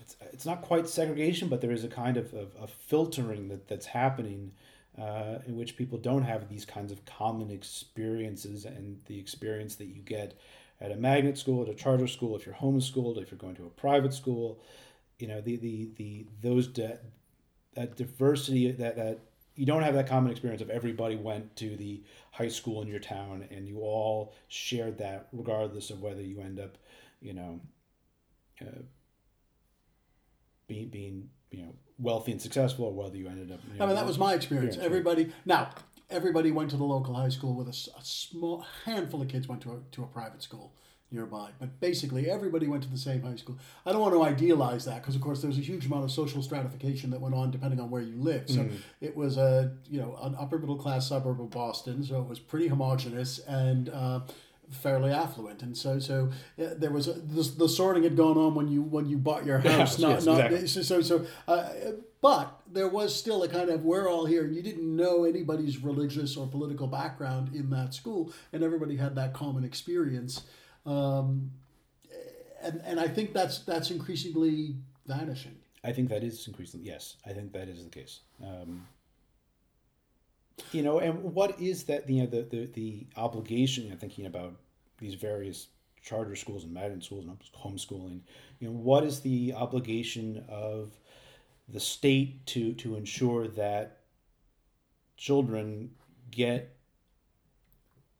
[0.00, 3.68] it's, it's not quite segregation, but there is a kind of, of, of filtering that,
[3.68, 4.52] that's happening
[5.00, 9.86] uh, in which people don't have these kinds of common experiences and the experience that
[9.86, 10.38] you get
[10.80, 13.64] at a magnet school, at a charter school, if you're homeschooled, if you're going to
[13.64, 14.60] a private school,
[15.18, 16.98] you know, the, the, the those de-
[17.74, 19.18] that diversity that, that
[19.56, 22.02] you don't have that common experience of everybody went to the
[22.32, 26.58] high school in your town and you all shared that regardless of whether you end
[26.58, 26.76] up,
[27.20, 27.60] you know,
[28.60, 28.82] uh,
[30.66, 33.60] being being you know wealthy and successful or whether you ended up.
[33.72, 34.76] You know, I mean, that was my experience.
[34.76, 34.84] Yeah.
[34.84, 35.70] Everybody now,
[36.10, 39.72] everybody went to the local high school with a small handful of kids went to
[39.72, 40.72] a, to a private school
[41.14, 41.50] nearby.
[41.58, 43.56] But basically, everybody went to the same high school.
[43.86, 46.10] I don't want to idealize that because, of course, there was a huge amount of
[46.10, 48.50] social stratification that went on depending on where you lived.
[48.50, 48.68] So
[49.00, 52.38] it was a you know an upper middle class suburb of Boston, so it was
[52.38, 53.88] pretty homogenous and.
[53.88, 54.20] Uh,
[54.70, 58.54] fairly affluent and so so uh, there was a, the, the sorting had gone on
[58.54, 60.66] when you when you bought your house house, not yes, not exactly.
[60.66, 61.68] so so, so uh,
[62.24, 64.46] but there was still a kind of we're all here.
[64.46, 69.34] You didn't know anybody's religious or political background in that school, and everybody had that
[69.34, 70.40] common experience.
[70.86, 71.50] Um,
[72.62, 74.76] and and I think that's that's increasingly
[75.06, 75.56] vanishing.
[75.82, 77.16] I think that is increasingly yes.
[77.26, 78.20] I think that is the case.
[78.42, 78.86] Um,
[80.72, 82.08] you know, and what is that?
[82.08, 83.84] You know, the the, the obligation.
[83.84, 84.54] You know, thinking about
[84.98, 85.68] these various
[86.02, 88.20] charter schools and magnet schools and homeschooling.
[88.60, 90.92] You know, what is the obligation of
[91.68, 94.00] the state to to ensure that
[95.16, 95.90] children
[96.30, 96.73] get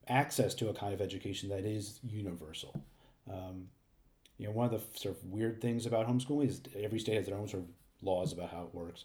[0.08, 2.74] access to a kind of education that is universal.
[3.30, 3.68] Um,
[4.38, 7.26] you know, one of the sort of weird things about homeschooling is every state has
[7.26, 7.68] their own sort of
[8.02, 9.04] laws about how it works.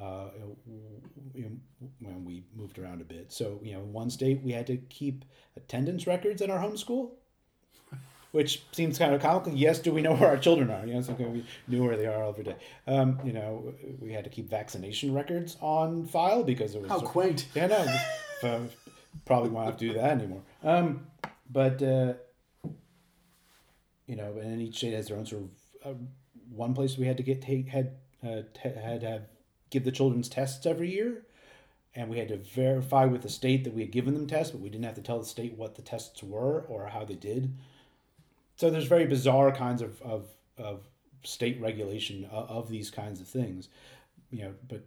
[0.00, 0.26] Uh,
[1.34, 4.52] you know, when we moved around a bit, so you know, in one state we
[4.52, 5.24] had to keep
[5.56, 7.10] attendance records in our homeschool,
[8.30, 9.52] which seems kind of comical.
[9.52, 10.86] Yes, do we know where our children are?
[10.86, 12.54] You know, so we knew where they are every day.
[12.86, 17.00] Um, you know, we had to keep vaccination records on file because it was How
[17.00, 17.46] quaint!
[17.54, 18.60] yeah, no, uh,
[19.24, 20.42] probably won't have to do that anymore.
[20.62, 21.06] Um,
[21.50, 22.14] but uh,
[24.06, 25.48] you know, and each state has their own sort of.
[25.84, 25.94] Uh,
[26.50, 27.92] one place we had to get take had
[28.24, 29.22] uh, te- had to have
[29.70, 31.22] give the children's tests every year.
[31.94, 34.60] and we had to verify with the state that we had given them tests, but
[34.60, 37.52] we didn't have to tell the state what the tests were or how they did.
[38.56, 40.80] So there's very bizarre kinds of, of, of
[41.24, 43.68] state regulation of, of these kinds of things,
[44.30, 44.54] you know.
[44.68, 44.84] But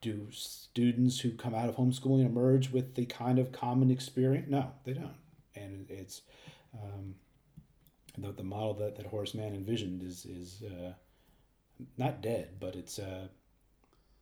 [0.00, 4.46] do students who come out of homeschooling emerge with the kind of common experience?
[4.48, 5.14] No, they don't.
[5.54, 6.22] And it's
[6.74, 7.14] um,
[8.16, 10.92] the, the model that, that Horace Mann envisioned is is uh,
[11.96, 13.28] not dead, but it's uh,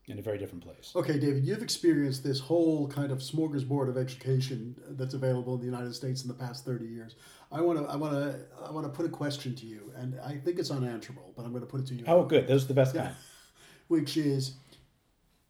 [0.07, 0.93] in a very different place.
[0.95, 5.67] Okay, David, you've experienced this whole kind of smorgasbord of education that's available in the
[5.67, 7.17] United States in the past thirty years.
[7.51, 10.19] I want to, I want to, I want to put a question to you, and
[10.25, 12.05] I think it's unanswerable, but I'm going to put it to you.
[12.07, 12.47] Oh, good.
[12.47, 13.03] Those are the best yeah.
[13.03, 13.15] kind.
[13.89, 14.55] Which is,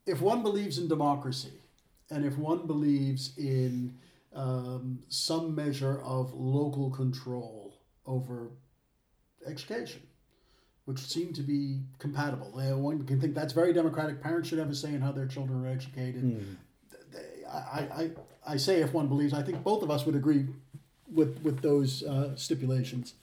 [0.07, 1.53] if one believes in democracy,
[2.11, 3.95] and if one believes in
[4.35, 7.75] um, some measure of local control
[8.07, 8.51] over
[9.47, 10.03] education,
[10.85, 12.53] which seem to be compatible.
[12.53, 14.23] One can think that's very democratic.
[14.23, 16.23] Parents should have a say in how their children are educated.
[16.23, 16.57] Mm.
[17.53, 18.11] I, I,
[18.47, 20.47] I say if one believes, I think both of us would agree
[21.13, 23.15] with, with those uh, stipulations.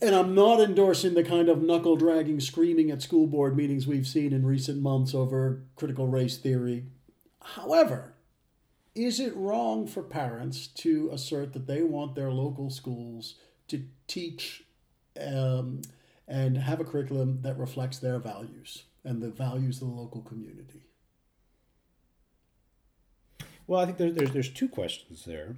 [0.00, 4.06] And I'm not endorsing the kind of knuckle dragging, screaming at school board meetings we've
[4.06, 6.84] seen in recent months over critical race theory.
[7.42, 8.14] However,
[8.94, 13.34] is it wrong for parents to assert that they want their local schools
[13.68, 14.64] to teach
[15.20, 15.82] um,
[16.28, 20.82] and have a curriculum that reflects their values and the values of the local community?
[23.66, 25.56] Well, I think there's, there's there's two questions there.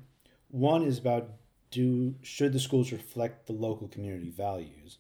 [0.48, 1.30] One is about
[1.70, 4.98] do should the schools reflect the local community values,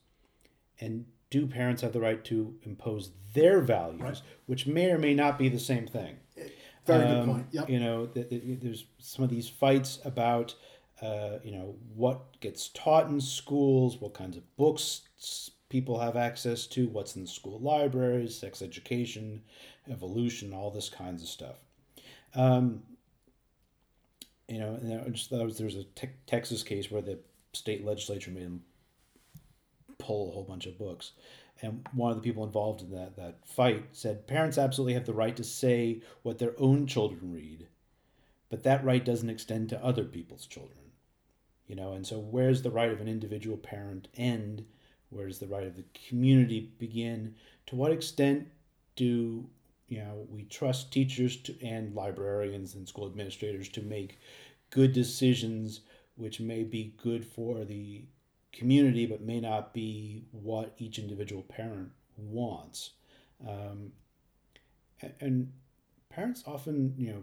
[0.80, 4.22] and do parents have the right to impose their values, right.
[4.46, 6.16] which may or may not be the same thing.
[6.86, 7.46] Very um, good point.
[7.52, 7.70] Yep.
[7.70, 10.54] You know, there's some of these fights about,
[11.00, 15.02] uh, you know, what gets taught in schools, what kinds of books
[15.68, 19.42] people have access to, what's in the school libraries, sex education,
[19.88, 21.56] evolution, all this kinds of stuff.
[22.34, 22.82] Um,
[24.50, 27.18] you know, and just there was a te- Texas case where the
[27.52, 28.62] state legislature made them
[29.98, 31.12] pull a whole bunch of books.
[31.62, 35.14] And one of the people involved in that, that fight said parents absolutely have the
[35.14, 37.68] right to say what their own children read,
[38.48, 40.78] but that right doesn't extend to other people's children.
[41.66, 44.64] You know, and so where's the right of an individual parent end?
[45.10, 47.36] Where does the right of the community begin?
[47.66, 48.48] To what extent
[48.96, 49.48] do
[49.90, 54.18] you know we trust teachers to, and librarians and school administrators to make
[54.70, 55.80] good decisions
[56.16, 58.02] which may be good for the
[58.52, 62.92] community but may not be what each individual parent wants
[63.46, 63.92] um,
[65.20, 65.52] and
[66.08, 67.22] parents often you know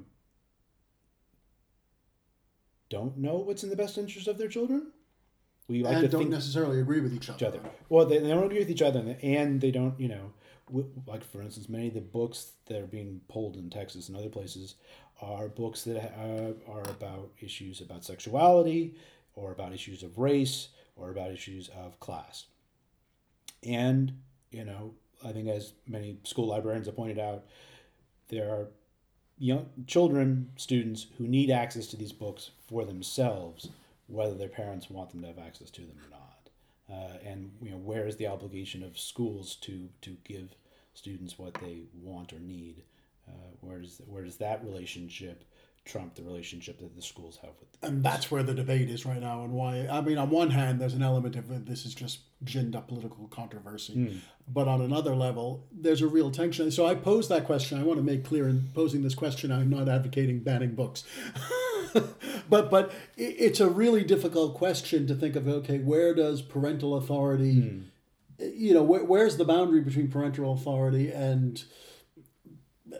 [2.90, 4.92] don't know what's in the best interest of their children
[5.68, 7.38] we like and don't necessarily agree with each other.
[7.38, 7.60] Each other.
[7.90, 10.32] Well, they, they don't agree with each other, and they don't, you know,
[11.06, 14.30] like for instance, many of the books that are being pulled in Texas and other
[14.30, 14.76] places
[15.22, 18.96] are books that are, uh, are about issues about sexuality,
[19.36, 22.46] or about issues of race, or about issues of class.
[23.64, 24.20] And
[24.52, 24.94] you know,
[25.26, 27.46] I think as many school librarians have pointed out,
[28.30, 28.68] there are
[29.38, 33.70] young children, students who need access to these books for themselves,
[34.08, 36.27] whether their parents want them to have access to them or not.
[36.90, 40.56] Uh, and you know where is the obligation of schools to to give
[40.94, 42.84] students what they want or need?
[43.28, 45.44] Uh, where does where does that relationship
[45.86, 47.68] trump the relationship that the schools have with?
[47.84, 49.88] and that's where the debate is right now, and why.
[49.90, 53.28] I mean, on one hand, there's an element of this is just ginned up political
[53.28, 54.20] controversy, mm.
[54.48, 56.72] but on another level, there's a real tension.
[56.72, 57.80] So I pose that question.
[57.80, 61.04] I want to make clear in posing this question, I'm not advocating banning books.
[62.50, 65.48] but but it's a really difficult question to think of.
[65.48, 67.84] Okay, where does parental authority, mm.
[68.56, 71.64] you know, where, where's the boundary between parental authority and
[72.94, 72.98] uh,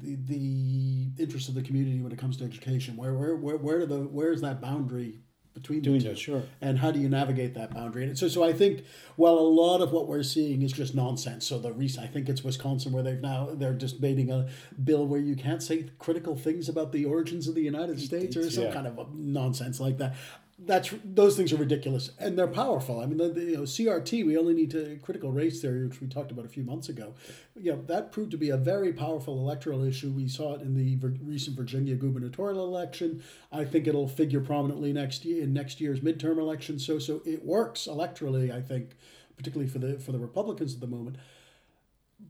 [0.00, 2.96] the the interest of the community when it comes to education?
[2.96, 5.20] Where where where where do the where is that boundary
[5.54, 6.08] between Doing the two.
[6.10, 6.42] That, sure.
[6.60, 8.04] And how do you navigate that boundary?
[8.04, 8.84] And so, so I think,
[9.16, 11.46] well, a lot of what we're seeing is just nonsense.
[11.46, 14.48] So the recent, I think it's Wisconsin where they've now they're just debating a
[14.82, 18.50] bill where you can't say critical things about the origins of the United States or
[18.50, 18.72] some yeah.
[18.72, 20.16] kind of nonsense like that
[20.56, 23.00] that's those things are ridiculous and they're powerful.
[23.00, 24.24] I mean, the, you know, CRT.
[24.24, 27.14] We only need to critical race theory, which we talked about a few months ago.
[27.56, 30.10] You know, that proved to be a very powerful electoral issue.
[30.10, 33.22] We saw it in the recent Virginia gubernatorial election.
[33.50, 36.78] I think it'll figure prominently next year in next year's midterm election.
[36.78, 38.52] So, so it works electorally.
[38.52, 38.90] I think,
[39.36, 41.16] particularly for the for the Republicans at the moment.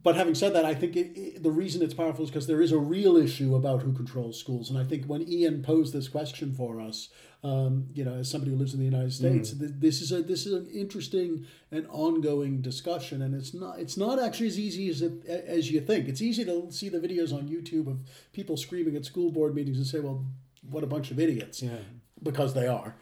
[0.03, 2.61] But having said that, I think it, it, the reason it's powerful is because there
[2.61, 4.69] is a real issue about who controls schools.
[4.69, 7.09] And I think when Ian posed this question for us,
[7.43, 9.59] um, you know, as somebody who lives in the United States, mm.
[9.59, 13.21] th- this is a this is an interesting and ongoing discussion.
[13.21, 16.07] And it's not it's not actually as easy as it, as you think.
[16.07, 17.99] It's easy to see the videos on YouTube of
[18.33, 20.25] people screaming at school board meetings and say, "Well,
[20.69, 21.77] what a bunch of idiots," yeah.
[22.23, 22.95] because they are.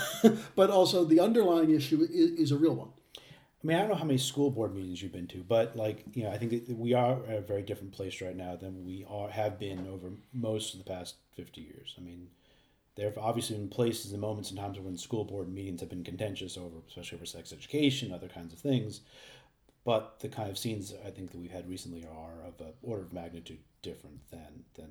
[0.56, 2.90] but also, the underlying issue is, is a real one.
[3.62, 6.04] I mean, I don't know how many school board meetings you've been to, but like
[6.14, 8.84] you know, I think that we are at a very different place right now than
[8.84, 11.94] we are have been over most of the past fifty years.
[11.98, 12.28] I mean,
[12.96, 16.04] there have obviously been places and moments and times when school board meetings have been
[16.04, 19.02] contentious over, especially over sex education, other kinds of things.
[19.84, 23.02] But the kind of scenes I think that we've had recently are of an order
[23.02, 24.88] of magnitude different than than.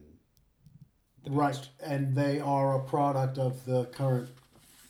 [1.27, 4.29] right, and they are a product of the current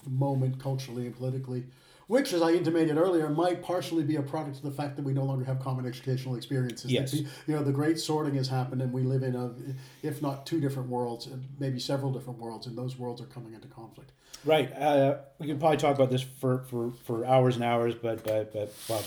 [0.06, 1.64] moment culturally and politically
[2.10, 5.14] which, as I intimated earlier, might partially be a product of the fact that we
[5.14, 6.92] no longer have common educational experiences.
[6.92, 7.14] Yes.
[7.14, 9.54] you know, the great sorting has happened, and we live in a,
[10.02, 11.30] if not two different worlds,
[11.60, 14.12] maybe several different worlds, and those worlds are coming into conflict.
[14.44, 14.76] Right.
[14.76, 18.54] Uh, we can probably talk about this for, for, for hours and hours, but but
[18.54, 19.04] but well,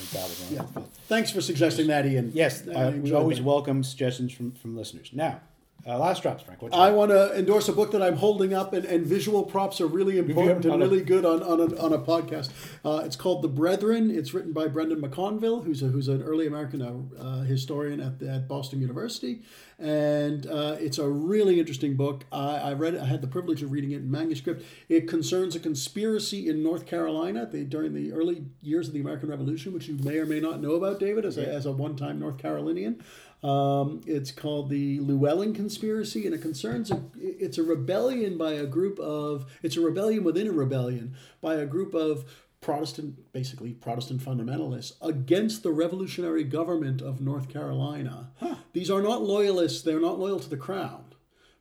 [0.50, 0.62] yeah.
[1.09, 2.30] Thanks for suggesting that, Ian.
[2.34, 3.44] Yes, uh, we always that.
[3.44, 5.11] welcome suggestions from from listeners.
[5.12, 5.40] Now,
[5.87, 6.61] uh, last drops, Frank.
[6.72, 9.89] I want to endorse a book that I'm holding up, and, and visual props are
[9.89, 12.51] really important and really good on, on, a, on a podcast.
[12.85, 14.11] Uh, it's called The Brethren.
[14.11, 18.20] It's written by Brendan McConville, who's, a, who's an early American uh, uh historian at,
[18.20, 19.43] the, at Boston University.
[19.78, 22.26] And uh, it's a really interesting book.
[22.30, 24.64] I, I read it, I had the privilege of reading it in manuscript.
[24.89, 29.28] It concerns a conspiracy in North Carolina they, during the early years of the American
[29.28, 31.97] Revolution, which you may or may not know about, David, as a, as a one
[31.97, 33.03] time North Carolinian.
[33.43, 38.66] Um, it's called the Llewellyn Conspiracy, and it concerns a, it's a rebellion by a
[38.66, 42.24] group of it's a rebellion within a rebellion by a group of
[42.61, 48.30] Protestant, basically Protestant fundamentalists against the revolutionary government of North Carolina.
[48.36, 48.55] Huh.
[48.72, 51.07] These are not loyalists; they're not loyal to the crown,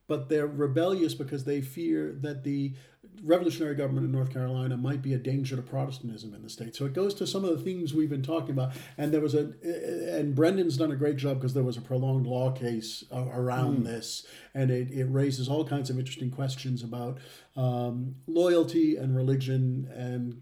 [0.08, 2.76] but they're rebellious because they fear that the
[3.24, 6.76] revolutionary government in North Carolina might be a danger to Protestantism in the state.
[6.76, 8.74] So it goes to some of the themes we've been talking about.
[8.98, 9.54] And there was a,
[10.18, 13.86] and Brendan's done a great job because there was a prolonged law case around mm.
[13.86, 17.20] this, and it, it raises all kinds of interesting questions about
[17.56, 20.42] um, loyalty and religion and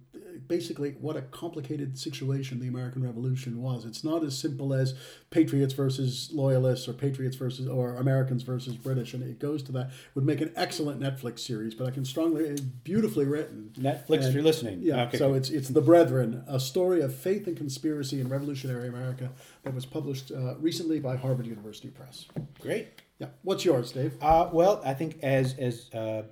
[0.49, 3.85] basically what a complicated situation the American Revolution was.
[3.85, 4.95] It's not as simple as
[5.29, 9.91] patriots versus loyalists or patriots versus or Americans versus British, and it goes to that.
[10.15, 13.71] Would make an excellent Netflix series, but I can strongly, beautifully written.
[13.79, 14.79] Netflix, and, if you're listening.
[14.81, 15.03] Yeah.
[15.03, 15.17] Okay.
[15.17, 19.29] So it's it's the Brethren, a story of faith and conspiracy in revolutionary America
[19.63, 22.25] that was published uh, recently by Harvard University Press.
[22.59, 22.87] Great.
[23.19, 23.27] Yeah.
[23.43, 24.13] What's yours, Dave?
[24.21, 26.23] Uh, well, I think as as uh,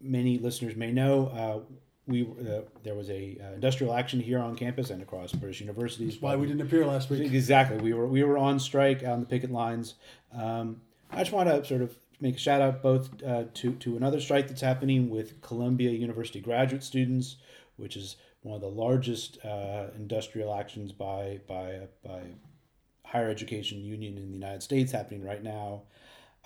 [0.00, 1.74] many listeners may know, uh,
[2.06, 6.14] we uh, there was a uh, industrial action here on campus and across British universities.
[6.14, 7.32] That's why we didn't appear last week.
[7.32, 9.94] Exactly, we were we were on strike on the picket lines.
[10.32, 10.80] Um,
[11.10, 14.20] I just want to sort of make a shout out both uh, to to another
[14.20, 17.36] strike that's happening with Columbia University graduate students,
[17.76, 22.22] which is one of the largest uh, industrial actions by by by
[23.04, 25.82] higher education union in the United States happening right now.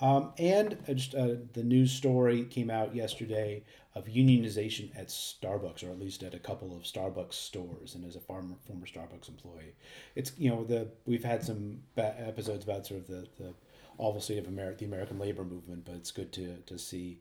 [0.01, 5.90] Um, and just uh, the news story came out yesterday of unionization at Starbucks, or
[5.90, 7.94] at least at a couple of Starbucks stores.
[7.94, 9.74] And as a former former Starbucks employee,
[10.14, 13.55] it's you know the we've had some episodes about sort of the, the
[13.98, 17.20] awful state of America, the American labor movement, but it's good to to see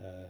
[0.00, 0.28] uh,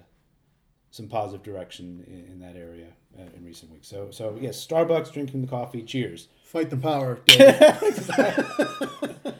[0.91, 2.89] some positive direction in, in that area
[3.19, 3.89] uh, in recent weeks.
[3.89, 5.83] So so yes, Starbucks drinking the coffee.
[5.83, 6.29] Cheers.
[6.45, 7.21] Fight the power.